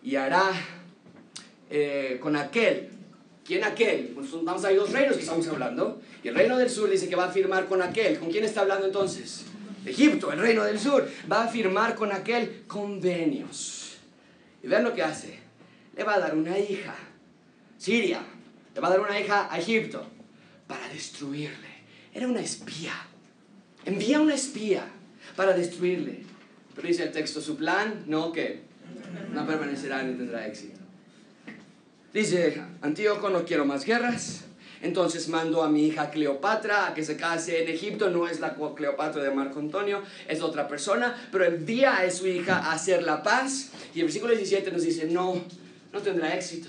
[0.02, 0.52] y hará
[1.70, 2.90] eh, con aquel.
[3.44, 4.12] ¿Quién aquel?
[4.14, 6.00] Pues vamos a ver dos reinos que estamos hablando.
[6.22, 8.18] Y el reino del sur dice que va a firmar con aquel.
[8.18, 9.44] ¿Con quién está hablando entonces?
[9.84, 13.98] Egipto, el reino del sur, va a firmar con aquel convenios.
[14.62, 15.38] Y vean lo que hace.
[15.96, 16.94] Le va a dar una hija.
[17.78, 18.22] Siria,
[18.74, 20.06] le va a dar una hija a Egipto
[20.66, 21.68] para destruirle.
[22.12, 22.94] Era una espía.
[23.84, 24.86] Envía una espía
[25.36, 26.22] para destruirle.
[26.74, 28.62] Pero dice el texto, su plan, no que
[29.32, 30.80] no permanecerá ni tendrá éxito.
[32.12, 34.43] Dice, Antíoco, no quiero más guerras,
[34.84, 38.10] entonces mando a mi hija Cleopatra a que se case en Egipto.
[38.10, 42.58] No es la Cleopatra de Marco Antonio, es otra persona, pero envía a su hija
[42.58, 43.70] a hacer la paz.
[43.94, 45.42] Y el versículo 17 nos dice, no,
[45.90, 46.68] no tendrá éxito.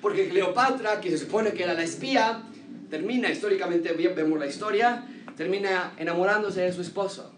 [0.00, 2.42] Porque Cleopatra, que se supone que era la espía,
[2.88, 7.32] termina, históricamente vemos la historia, termina enamorándose de su esposo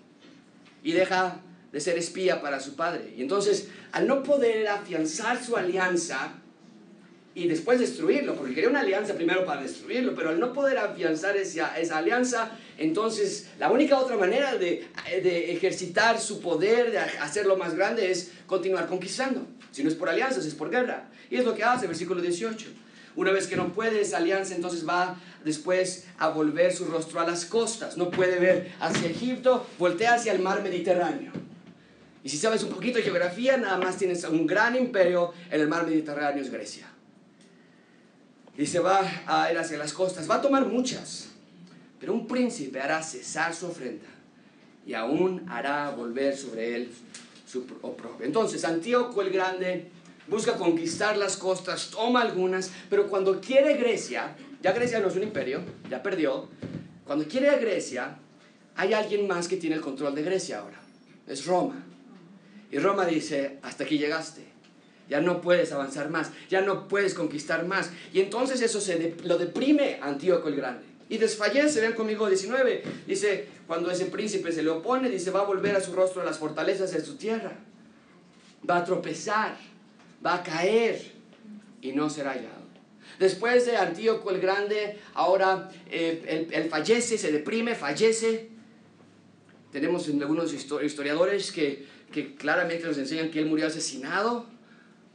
[0.85, 1.41] y deja
[1.73, 3.15] de ser espía para su padre.
[3.17, 6.35] Y entonces, al no poder afianzar su alianza,
[7.35, 11.37] y después destruirlo, porque quería una alianza primero para destruirlo, pero al no poder afianzar
[11.37, 17.57] esa, esa alianza, entonces la única otra manera de, de, ejercitar su poder, de hacerlo
[17.57, 19.47] más grande, es continuar conquistando.
[19.73, 21.09] Si no es por alianzas, es por guerra.
[21.29, 22.67] Y es lo que hace, versículo 18.
[23.17, 27.27] Una vez que no puede esa alianza, entonces va después a volver su rostro a
[27.27, 27.97] las costas.
[27.97, 31.33] No puede ver hacia Egipto, voltea hacia el mar Mediterráneo.
[32.23, 35.69] Y si sabes un poquito de geografía, nada más tienes un gran imperio en el
[35.69, 36.94] mar Mediterráneo, es Grecia
[38.57, 40.29] y se va a ir hacia las costas.
[40.31, 41.29] Va a tomar muchas,
[41.99, 44.07] pero un príncipe hará cesar su ofrenda
[44.87, 46.91] y aún hará volver sobre él
[47.47, 48.25] su oprobio.
[48.27, 49.91] Entonces, Antíoco el Grande
[50.29, 55.23] busca conquistar las costas, toma algunas, pero cuando quiere Grecia, ya Grecia no es un
[55.23, 56.49] imperio, ya perdió,
[57.07, 58.19] cuando quiere Grecia,
[58.77, 60.81] hay alguien más que tiene el control de Grecia ahora,
[61.27, 61.85] es Roma.
[62.71, 64.54] Y Roma dice, hasta aquí llegaste
[65.09, 67.91] ya no puedes avanzar más, ya no puedes conquistar más.
[68.13, 70.85] Y entonces eso se lo deprime Antíoco el Grande.
[71.09, 71.81] y desfallece.
[71.81, 72.83] Vean conmigo 19.
[73.07, 76.25] Dice, cuando ese príncipe se le opone, dice, va a volver a su rostro a
[76.25, 77.53] las fortalezas de su tierra.
[78.69, 79.57] Va a tropezar,
[80.25, 81.13] va a caer
[81.83, 82.65] y no será hallado.
[83.19, 88.49] Después de Antíoco el Grande, ahora eh, él, fallece, se deprime, fallece.
[89.71, 94.54] Tenemos algunos historiadores que, que claramente nos enseñan que él murió asesinado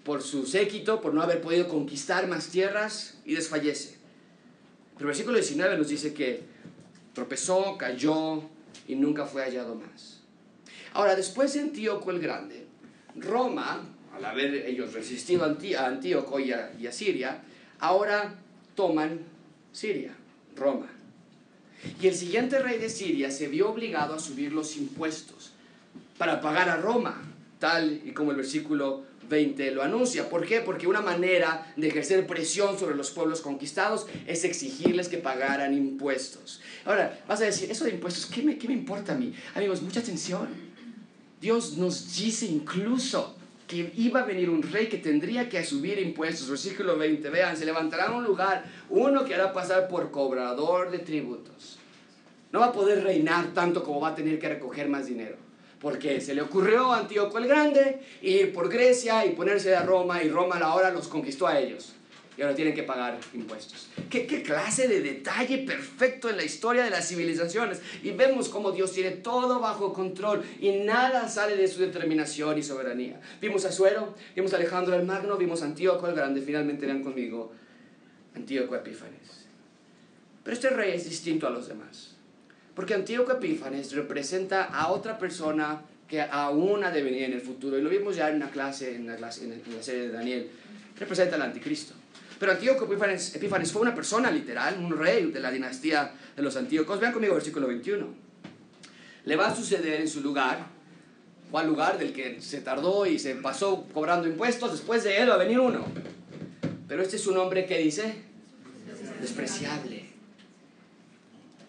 [0.10, 3.95] por su séquito, por no haber podido conquistar más tierras y desfallece.
[4.95, 6.41] Pero el versículo 19 nos dice que
[7.14, 8.41] tropezó, cayó
[8.88, 10.22] y nunca fue hallado más.
[10.93, 12.66] Ahora, después de Antíoco el Grande,
[13.18, 17.43] Roma, al haber ellos resistido a Antíoco y a, y a Siria,
[17.78, 18.34] ahora
[18.74, 19.20] toman
[19.72, 20.16] Siria,
[20.55, 20.88] Roma.
[22.01, 25.51] Y el siguiente rey de Siria se vio obligado a subir los impuestos
[26.18, 27.22] para pagar a Roma,
[27.60, 30.30] tal y como el versículo 20 lo anuncia.
[30.30, 30.62] ¿Por qué?
[30.62, 36.62] Porque una manera de ejercer presión sobre los pueblos conquistados es exigirles que pagaran impuestos.
[36.86, 39.34] Ahora, vas a decir, eso de impuestos, ¿qué me, qué me importa a mí?
[39.56, 40.50] Amigos, mucha atención.
[41.40, 43.36] Dios nos dice incluso
[43.68, 46.50] que iba a venir un rey que tendría que subir impuestos.
[46.50, 51.78] Versículo 20, vean, se levantará un lugar, uno que hará pasar por cobrador de tributos.
[52.52, 55.49] No va a poder reinar tanto como va a tener que recoger más dinero
[55.80, 60.22] porque se le ocurrió a Antíoco el Grande ir por Grecia y ponerse a Roma
[60.24, 61.94] y Roma ahora los conquistó a ellos
[62.40, 63.90] y ahora tienen que pagar impuestos.
[64.10, 67.82] ¿Qué, ¿Qué, clase de detalle perfecto en la historia de las civilizaciones?
[68.02, 72.64] Y vemos cómo Dios tiene todo bajo control y nada sale de su determinación y
[72.64, 73.20] soberanía.
[73.42, 77.04] Vimos a Suero, vimos a Alejandro el Magno, vimos a Antíoco el Grande, finalmente vean
[77.04, 77.52] conmigo,
[78.34, 79.48] Antíoco Epífanes.
[80.42, 82.09] Pero este rey es distinto a los demás.
[82.76, 87.78] Porque Antíoco Epífanes representa a otra persona que aún ha de venir en el futuro.
[87.78, 90.49] Y lo vimos ya en una clase, en la, clase, en la serie de Daniel.
[90.97, 91.93] Representa al anticristo.
[92.39, 96.55] Pero Antíoco Epífanes, Epífanes, fue una persona literal, un rey de la dinastía de los
[96.55, 96.99] Antíocos.
[96.99, 98.07] Vean conmigo el versículo 21.
[99.26, 100.65] Le va a suceder en su lugar,
[101.51, 105.30] o al lugar del que se tardó y se pasó cobrando impuestos, después de él
[105.30, 105.86] va a venir uno.
[106.88, 108.13] Pero este es un hombre que dice,
[109.20, 109.99] despreciable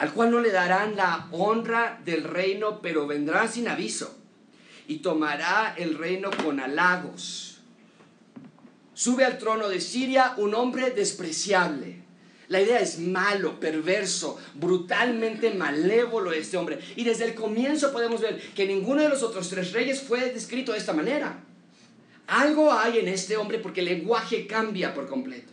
[0.00, 4.16] al cual no le darán la honra del reino, pero vendrá sin aviso
[4.88, 7.58] y tomará el reino con halagos.
[8.94, 12.00] Sube al trono de Siria un hombre despreciable.
[12.48, 16.80] La idea es malo, perverso, brutalmente malévolo este hombre.
[16.96, 20.72] Y desde el comienzo podemos ver que ninguno de los otros tres reyes fue descrito
[20.72, 21.44] de esta manera.
[22.26, 25.52] Algo hay en este hombre porque el lenguaje cambia por completo.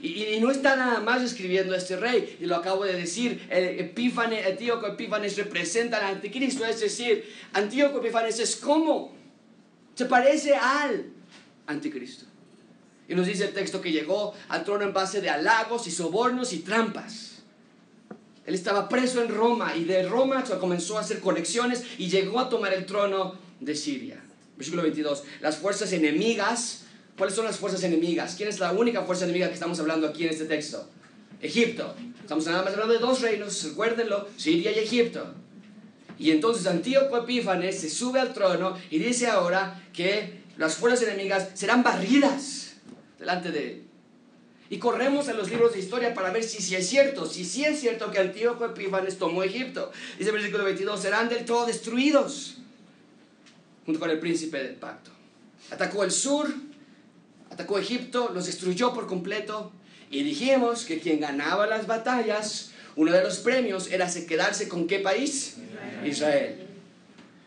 [0.00, 4.86] Y, no está nada más escribiendo este rey, y lo acabo de decir, Epífanes, Antíoco
[4.86, 9.12] Epífanes representa al anticristo, es decir, Antíoco Epífanes es como,
[9.94, 11.06] se parece al
[11.66, 12.24] anticristo.
[13.08, 16.52] Y nos dice el texto que llegó al trono en base de halagos y sobornos
[16.52, 17.42] y trampas.
[18.46, 22.48] Él estaba preso en Roma y de Roma comenzó a hacer conexiones y llegó a
[22.48, 24.22] tomar el trono de Siria.
[24.56, 25.24] Versículo 22.
[25.40, 26.84] Las fuerzas enemigas
[27.20, 28.34] ¿Cuáles son las fuerzas enemigas?
[28.34, 30.88] ¿Quién es la única fuerza enemiga que estamos hablando aquí en este texto?
[31.42, 31.94] Egipto.
[32.18, 35.34] Estamos nada más hablando de dos reinos, recuérdenlo, Siria y Egipto.
[36.18, 41.50] Y entonces Antíoco Epífanes se sube al trono y dice ahora que las fuerzas enemigas
[41.52, 42.76] serán barridas
[43.18, 43.82] delante de él.
[44.70, 47.66] Y corremos a los libros de historia para ver si, si es cierto, si sí
[47.66, 49.92] es cierto que Antíoco Epífanes tomó Egipto.
[50.18, 52.56] Dice el versículo 22, serán del todo destruidos
[53.84, 55.10] junto con el príncipe del pacto.
[55.70, 56.50] Atacó el sur,
[57.60, 59.70] atacó Egipto, los destruyó por completo
[60.10, 65.00] y dijimos que quien ganaba las batallas, uno de los premios era quedarse con qué
[65.00, 65.56] país?
[66.04, 66.56] Israel.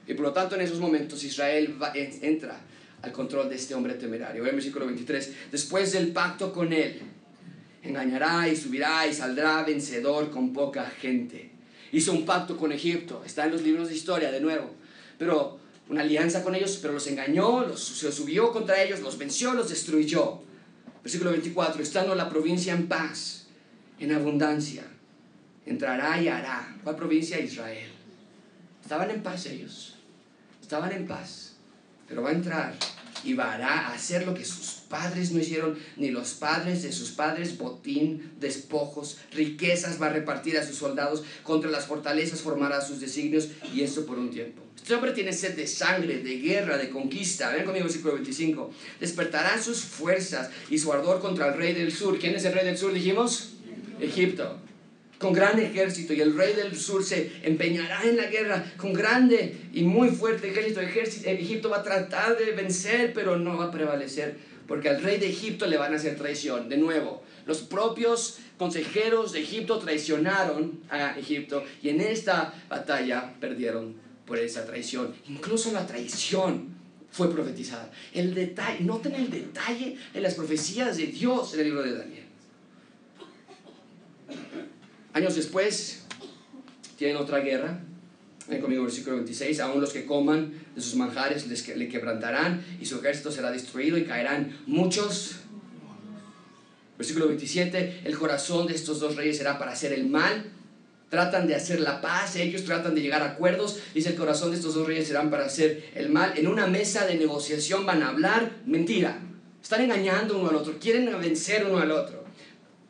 [0.06, 1.76] Y por lo tanto en esos momentos Israel
[2.22, 2.62] entra
[3.02, 4.46] al control de este hombre temerario.
[4.46, 5.34] el versículo 23.
[5.52, 7.02] Después del pacto con él,
[7.82, 11.50] engañará y subirá y saldrá vencedor con poca gente.
[11.92, 13.24] Hizo un pacto con Egipto.
[13.26, 14.70] Está en los libros de historia de nuevo.
[15.18, 15.60] Pero
[15.94, 19.70] una alianza con ellos, pero los engañó, los, se subió contra ellos, los venció, los
[19.70, 20.42] destruyó.
[21.04, 23.46] Versículo 24, estando la provincia en paz,
[24.00, 24.84] en abundancia,
[25.68, 26.76] entrará y hará.
[26.84, 27.40] ¿Cuál provincia?
[27.40, 27.92] Israel.
[28.82, 29.96] Estaban en paz ellos,
[30.62, 31.54] estaban en paz,
[32.08, 32.74] pero va a entrar
[33.24, 37.10] y va a hacer lo que sus padres no hicieron, ni los padres de sus
[37.10, 43.00] padres, botín, despojos, riquezas va a repartir a sus soldados, contra las fortalezas formará sus
[43.00, 44.62] designios, y eso por un tiempo.
[44.78, 47.50] Este hombre tiene sed de sangre, de guerra, de conquista.
[47.50, 48.70] Ven conmigo, versículo 25.
[49.00, 52.20] Despertarán sus fuerzas y su ardor contra el rey del sur.
[52.20, 53.54] ¿Quién es el rey del sur, dijimos?
[54.00, 54.60] Egipto
[55.24, 59.56] con gran ejército y el rey del sur se empeñará en la guerra con grande
[59.72, 60.82] y muy fuerte ejército.
[60.82, 61.30] ejército.
[61.30, 64.36] Egipto va a tratar de vencer, pero no va a prevalecer
[64.68, 66.70] porque al rey de Egipto le van a hacer traición.
[66.70, 73.96] De nuevo, los propios consejeros de Egipto traicionaron a Egipto y en esta batalla perdieron
[74.26, 75.14] por esa traición.
[75.28, 76.74] Incluso la traición
[77.12, 77.92] fue profetizada.
[78.14, 82.24] El detalle, noten el detalle en las profecías de Dios en el libro de Daniel.
[85.14, 86.06] Años después,
[86.98, 87.80] tienen otra guerra.
[88.48, 89.60] Ven conmigo, versículo 26.
[89.62, 93.98] Aún los que coman de sus manjares les, le quebrantarán y su ejército será destruido
[93.98, 95.38] y caerán muchos.
[96.98, 98.02] Versículo 27.
[98.04, 100.52] El corazón de estos dos reyes será para hacer el mal.
[101.10, 103.80] Tratan de hacer la paz, ellos tratan de llegar a acuerdos.
[103.94, 106.34] Dice el corazón de estos dos reyes serán para hacer el mal.
[106.36, 109.20] En una mesa de negociación van a hablar mentira.
[109.62, 112.24] Están engañando uno al otro, quieren vencer uno al otro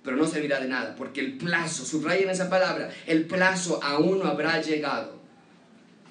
[0.04, 4.26] pero no servirá de nada, porque el plazo, subrayen esa palabra, el plazo aún no
[4.26, 5.23] habrá llegado.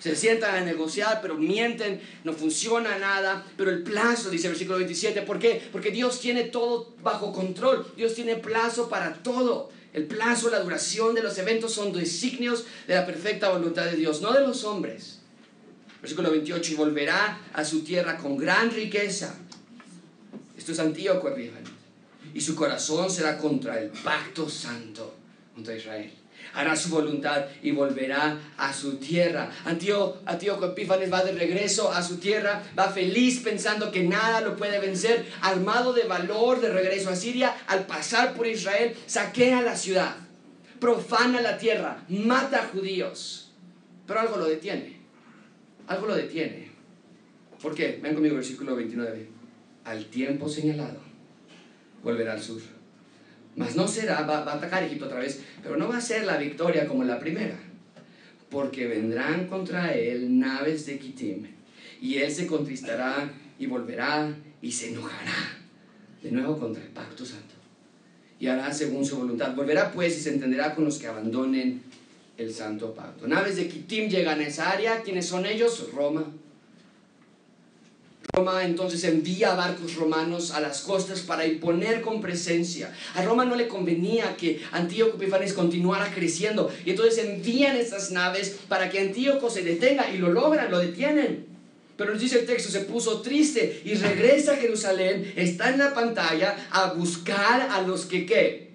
[0.02, 4.78] Se sientan a negociar, pero mienten, no funciona nada, pero el plazo, dice el versículo
[4.78, 5.62] 27, ¿por qué?
[5.70, 9.70] Porque Dios tiene todo bajo control, Dios tiene plazo para todo.
[9.92, 14.20] El plazo, la duración de los eventos son designios de la perfecta voluntad de Dios,
[14.20, 15.20] no de los hombres.
[16.00, 19.36] Versículo 28, y volverá a su tierra con gran riqueza.
[20.58, 21.32] Esto es Antíoco
[22.34, 25.14] y su corazón será contra el pacto santo,
[25.54, 26.12] contra Israel.
[26.54, 29.50] Hará su voluntad y volverá a su tierra.
[29.64, 34.78] Antíoco Epífanes va de regreso a su tierra, va feliz pensando que nada lo puede
[34.78, 37.56] vencer, armado de valor de regreso a Siria.
[37.66, 40.16] Al pasar por Israel, saquea la ciudad,
[40.78, 43.52] profana la tierra, mata a judíos.
[44.06, 45.00] Pero algo lo detiene,
[45.86, 46.70] algo lo detiene.
[47.62, 47.98] ¿Por qué?
[48.02, 49.28] Ven conmigo, versículo 29.
[49.84, 51.00] Al tiempo señalado
[52.02, 52.60] volverá al sur.
[53.54, 56.38] Mas no será, va, a atacar Egipto otra vez, pero no va a ser la
[56.38, 57.58] victoria como la primera,
[58.50, 61.46] porque vendrán contra él naves de Kitim,
[62.00, 65.58] y él se contristará y volverá y se enojará
[66.22, 67.54] de nuevo contra el pacto santo,
[68.40, 69.54] y hará según su voluntad.
[69.54, 71.82] Volverá pues y se entenderá con los que abandonen
[72.38, 73.28] el santo pacto.
[73.28, 75.90] Naves de Kitim llegan a esa área, ¿quiénes son ellos?
[75.94, 76.24] Roma.
[78.34, 82.90] Roma entonces envía barcos romanos a las costas para imponer con presencia.
[83.14, 88.58] A Roma no le convenía que Antíoco Epifanes continuara creciendo y entonces envían estas naves
[88.68, 91.44] para que Antíoco se detenga y lo logran, lo detienen.
[91.98, 95.92] Pero nos dice el texto, se puso triste y regresa a Jerusalén, está en la
[95.92, 98.70] pantalla a buscar a los que ¿qué?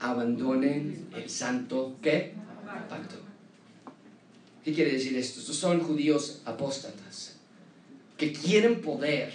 [0.00, 2.32] Abandonen el santo ¿qué?
[2.88, 3.14] Pacto.
[4.64, 5.38] ¿Qué quiere decir esto?
[5.38, 7.33] Estos son judíos apóstatas
[8.16, 9.30] que quieren poder,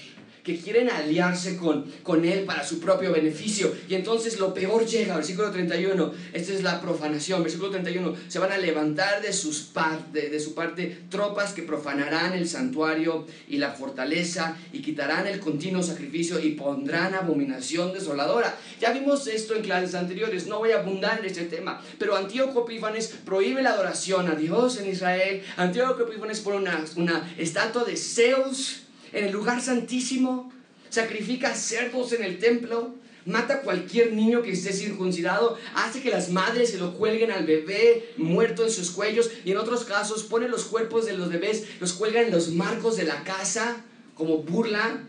[0.50, 3.72] que quieren aliarse con, con Él para su propio beneficio.
[3.88, 8.52] Y entonces lo peor llega, versículo 31, esta es la profanación, versículo 31, se van
[8.52, 9.70] a levantar de, sus
[10.12, 15.40] de, de su parte tropas que profanarán el santuario y la fortaleza y quitarán el
[15.40, 18.58] continuo sacrificio y pondrán abominación desoladora.
[18.82, 22.66] Ya vimos esto en clases anteriores, no voy a abundar en este tema, pero Antíoco
[22.68, 25.44] Epífanes prohíbe la adoración a Dios en Israel.
[25.58, 30.52] Antíoco Epífanes pone una, una estatua de Zeus en el lugar santísimo,
[30.90, 32.96] sacrifica cerdos en el templo,
[33.26, 37.46] mata a cualquier niño que esté circuncidado, hace que las madres se lo cuelguen al
[37.46, 41.66] bebé muerto en sus cuellos y en otros casos pone los cuerpos de los bebés,
[41.80, 43.84] los cuelga en los marcos de la casa
[44.16, 45.04] como burla.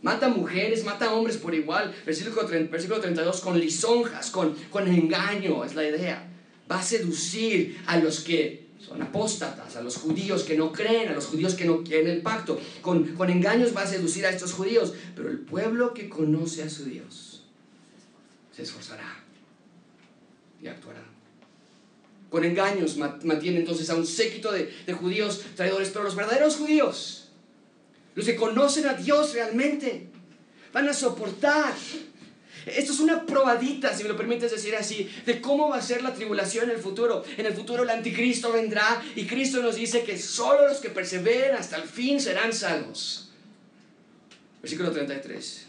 [0.00, 1.92] Mata mujeres, mata hombres por igual.
[2.06, 6.28] Versículo, versículo 32, con lisonjas, con, con engaño, es la idea.
[6.70, 11.14] Va a seducir a los que son apóstatas, a los judíos que no creen, a
[11.14, 12.58] los judíos que no quieren el pacto.
[12.80, 16.70] Con, con engaños va a seducir a estos judíos, pero el pueblo que conoce a
[16.70, 17.44] su Dios
[18.56, 19.22] se esforzará
[20.62, 21.02] y actuará.
[22.30, 27.28] Con engaños mantiene entonces a un séquito de, de judíos traidores, pero los verdaderos judíos,
[28.14, 30.08] los que conocen a Dios realmente,
[30.72, 31.74] van a soportar
[32.66, 36.02] esto es una probadita, si me lo permites decir así, de cómo va a ser
[36.02, 37.24] la tribulación en el futuro.
[37.36, 41.54] En el futuro el anticristo vendrá y Cristo nos dice que solo los que perseveren
[41.54, 43.30] hasta el fin serán salvos.
[44.60, 45.66] Versículo 33.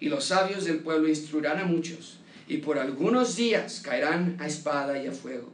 [0.00, 5.02] Y los sabios del pueblo instruirán a muchos y por algunos días caerán a espada
[5.02, 5.52] y a fuego,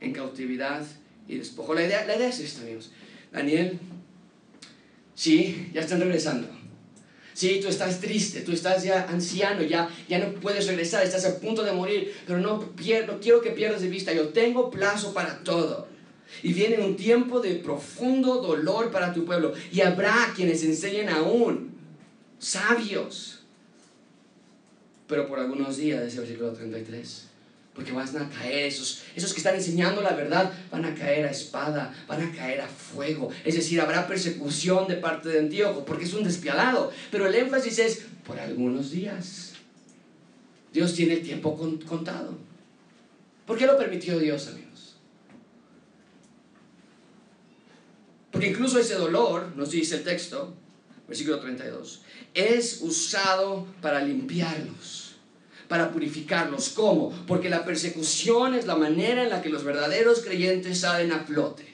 [0.00, 0.84] en cautividad
[1.26, 1.74] y despojo.
[1.74, 2.90] La idea, la idea es esta, amigos.
[3.32, 3.78] Daniel,
[5.14, 6.57] sí, ya están regresando
[7.38, 11.38] Sí, tú estás triste, tú estás ya anciano, ya, ya no puedes regresar, estás a
[11.38, 15.86] punto de morir, pero no, quiero que pierdas de vista, yo tengo plazo para todo.
[16.42, 19.52] Y viene un tiempo de profundo dolor para tu pueblo.
[19.70, 21.70] Y habrá quienes enseñen aún,
[22.40, 23.44] sabios.
[25.06, 27.27] Pero por algunos días, ese versículo 33
[27.78, 31.30] porque van a caer esos, esos que están enseñando la verdad, van a caer a
[31.30, 33.30] espada, van a caer a fuego.
[33.44, 36.90] Es decir, habrá persecución de parte de Antíoco, porque es un despiadado.
[37.12, 39.52] Pero el énfasis es por algunos días.
[40.72, 41.56] Dios tiene el tiempo
[41.86, 42.36] contado.
[43.46, 44.96] ¿Por qué lo permitió Dios, amigos?
[48.32, 50.52] Porque incluso ese dolor, nos dice el texto,
[51.06, 52.02] versículo 32,
[52.34, 55.07] es usado para limpiarlos,
[55.68, 56.70] para purificarlos.
[56.70, 57.10] ¿Cómo?
[57.26, 61.66] Porque la persecución es la manera en la que los verdaderos creyentes salen a flote.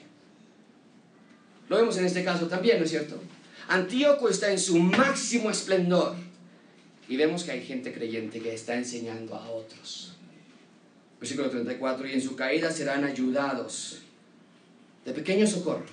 [1.69, 3.19] Lo vemos en este caso también, ¿no es cierto?
[3.67, 6.15] Antíoco está en su máximo esplendor
[7.07, 10.13] y vemos que hay gente creyente que está enseñando a otros.
[11.19, 13.99] Versículo 34, y en su caída serán ayudados
[15.05, 15.85] de pequeño socorro,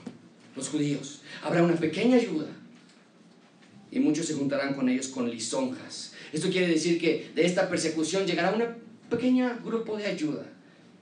[0.56, 1.22] los judíos.
[1.42, 2.48] Habrá una pequeña ayuda
[3.90, 6.11] y muchos se juntarán con ellos con lisonjas.
[6.32, 8.64] Esto quiere decir que de esta persecución llegará un
[9.10, 10.46] pequeño grupo de ayuda.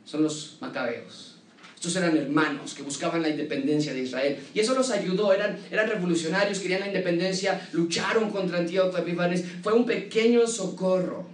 [0.05, 1.37] Son los macabeos.
[1.75, 4.39] Estos eran hermanos que buscaban la independencia de Israel.
[4.53, 5.33] Y eso los ayudó.
[5.33, 9.45] Eran, eran revolucionarios, querían la independencia, lucharon contra Antíoco Epifanes.
[9.63, 11.27] Fue un pequeño socorro.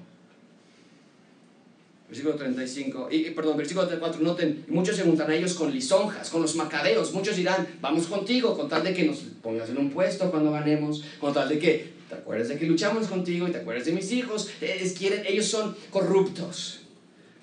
[2.09, 6.41] Versículo 35, y, perdón, versículo 34, noten, muchos se juntan a ellos con lisonjas, con
[6.41, 10.31] los macabeos, muchos dirán, vamos contigo, con tal de que nos pongas en un puesto
[10.31, 13.85] cuando ganemos, con tal de que te acuerdes de que luchamos contigo y te acuerdes
[13.85, 16.81] de mis hijos, es, quieren, ellos son corruptos.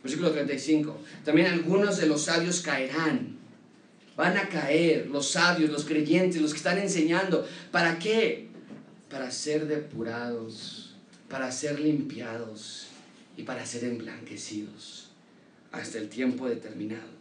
[0.02, 3.38] Versículo 35, también algunos de los sabios caerán,
[4.18, 8.48] van a caer los sabios, los creyentes, los que están enseñando, ¿para qué?
[9.10, 10.96] Para ser depurados,
[11.30, 12.88] para ser limpiados
[13.38, 15.12] y para ser emblanquecidos
[15.72, 17.14] hasta el tiempo determinado.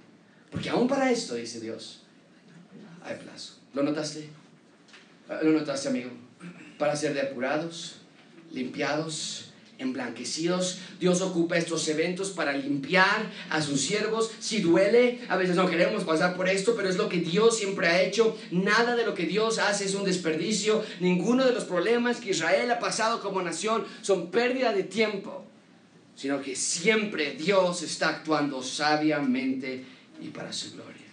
[0.50, 2.02] Porque aún para esto, dice Dios,
[3.04, 3.58] hay plazo.
[3.74, 4.28] ¿Lo notaste?
[5.42, 6.10] ¿Lo notaste, amigo?
[6.82, 7.98] Para ser depurados,
[8.50, 10.78] limpiados, emblanquecidos.
[10.98, 14.32] Dios ocupa estos eventos para limpiar a sus siervos.
[14.40, 17.86] Si duele, a veces no queremos pasar por esto, pero es lo que Dios siempre
[17.86, 18.36] ha hecho.
[18.50, 20.84] Nada de lo que Dios hace es un desperdicio.
[20.98, 25.46] Ninguno de los problemas que Israel ha pasado como nación son pérdida de tiempo
[26.16, 29.84] sino que siempre Dios está actuando sabiamente
[30.20, 31.06] y para su gloria.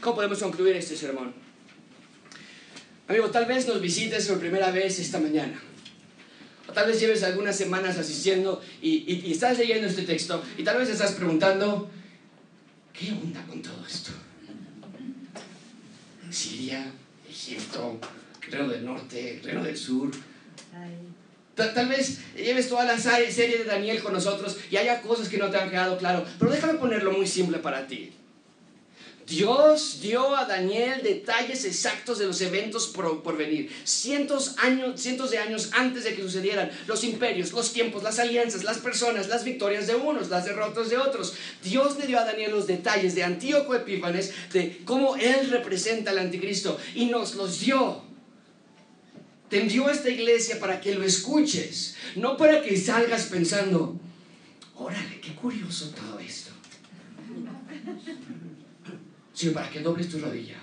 [0.00, 1.41] ¿Cómo podemos concluir este sermón?
[3.08, 5.60] Amigo, tal vez nos visites por primera vez esta mañana.
[6.68, 10.88] O tal vez lleves algunas semanas asistiendo y, estás leyendo este texto y tal vez
[10.88, 11.90] estás preguntando,
[12.92, 14.12] ¿qué onda con todo esto?
[16.30, 16.90] Siria,
[17.28, 17.98] Egipto,
[18.48, 20.10] Reino del Norte, Reino del Sur.
[21.54, 25.50] Tal, vez lleves toda la serie de Daniel con nosotros y haya cosas que no
[25.50, 28.12] te han quedado claro, pero déjame ponerlo muy simple para ti.
[29.26, 33.70] Dios dio a Daniel detalles exactos de los eventos por, venir.
[33.84, 38.64] Cientos, años, cientos de años antes de que sucedieran los imperios, los tiempos, las alianzas,
[38.64, 41.34] las personas, las victorias de unos, las derrotas de otros.
[41.62, 46.18] Dios le dio a Daniel los detalles de Antíoco Epífanes, de cómo él representa al
[46.18, 48.02] anticristo y nos los dio
[49.52, 54.00] te envió esta iglesia para que lo escuches, no para que salgas pensando,
[54.74, 56.52] órale, qué curioso todo esto,
[59.42, 60.54] sino para que dobles tu rodilla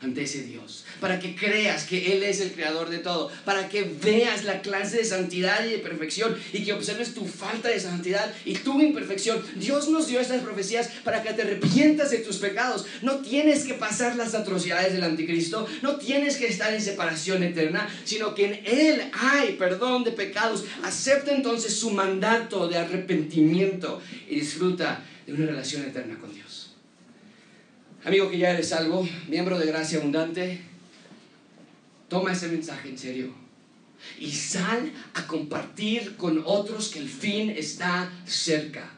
[0.00, 3.82] ante ese Dios, para que creas que Él es el creador de todo, para que
[3.82, 8.32] veas la clase de santidad y de perfección y que observes tu falta de santidad
[8.46, 9.44] y tu imperfección.
[9.56, 12.86] Dios nos dio estas profecías para que te arrepientas de tus pecados.
[13.02, 17.86] No tienes que pasar las atrocidades del anticristo, no tienes que estar en separación eterna,
[18.04, 20.64] sino que en Él hay perdón de pecados.
[20.82, 24.00] Acepta entonces su mandato de arrepentimiento
[24.30, 26.47] y disfruta de una relación eterna con Dios.
[28.04, 30.60] Amigo que ya eres salvo, miembro de Gracia Abundante,
[32.08, 33.34] toma ese mensaje en serio
[34.20, 38.88] y sal a compartir con otros que el fin está cerca.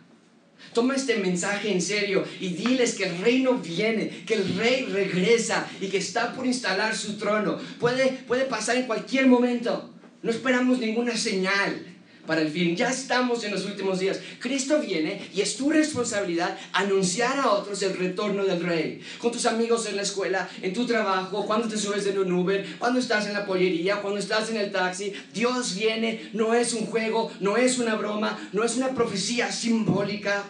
[0.74, 5.66] Toma este mensaje en serio y diles que el reino viene, que el rey regresa
[5.80, 7.58] y que está por instalar su trono.
[7.80, 9.94] Puede, puede pasar en cualquier momento.
[10.22, 11.89] No esperamos ninguna señal
[12.26, 12.76] para el fin.
[12.76, 14.20] Ya estamos en los últimos días.
[14.38, 19.00] Cristo viene y es tu responsabilidad anunciar a otros el retorno del Rey.
[19.18, 22.76] Con tus amigos en la escuela, en tu trabajo, cuando te subes en un Uber,
[22.78, 25.12] cuando estás en la pollería, cuando estás en el taxi.
[25.34, 30.44] Dios viene, no es un juego, no es una broma, no es una profecía simbólica.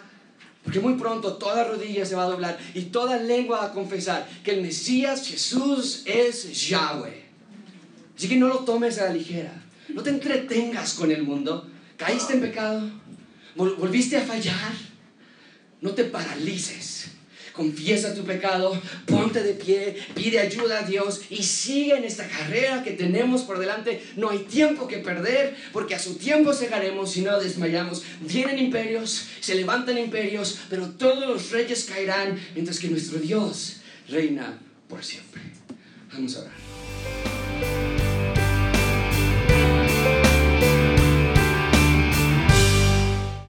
[0.63, 4.29] Porque muy pronto toda rodilla se va a doblar y toda lengua va a confesar
[4.43, 7.25] que el Mesías Jesús es Yahweh.
[8.15, 9.60] Así que no lo tomes a la ligera.
[9.93, 11.69] No te entretengas con el mundo.
[11.97, 12.89] ¿Caíste en pecado?
[13.55, 14.73] ¿Volviste a fallar?
[15.81, 17.07] No te paralices.
[17.53, 22.81] Confiesa tu pecado, ponte de pie, pide ayuda a Dios y sigue en esta carrera
[22.81, 24.01] que tenemos por delante.
[24.15, 28.03] No hay tiempo que perder porque a su tiempo cegaremos si no desmayamos.
[28.21, 34.57] Vienen imperios, se levantan imperios, pero todos los reyes caerán mientras que nuestro Dios reina
[34.87, 35.41] por siempre.
[36.13, 37.40] Vamos a orar.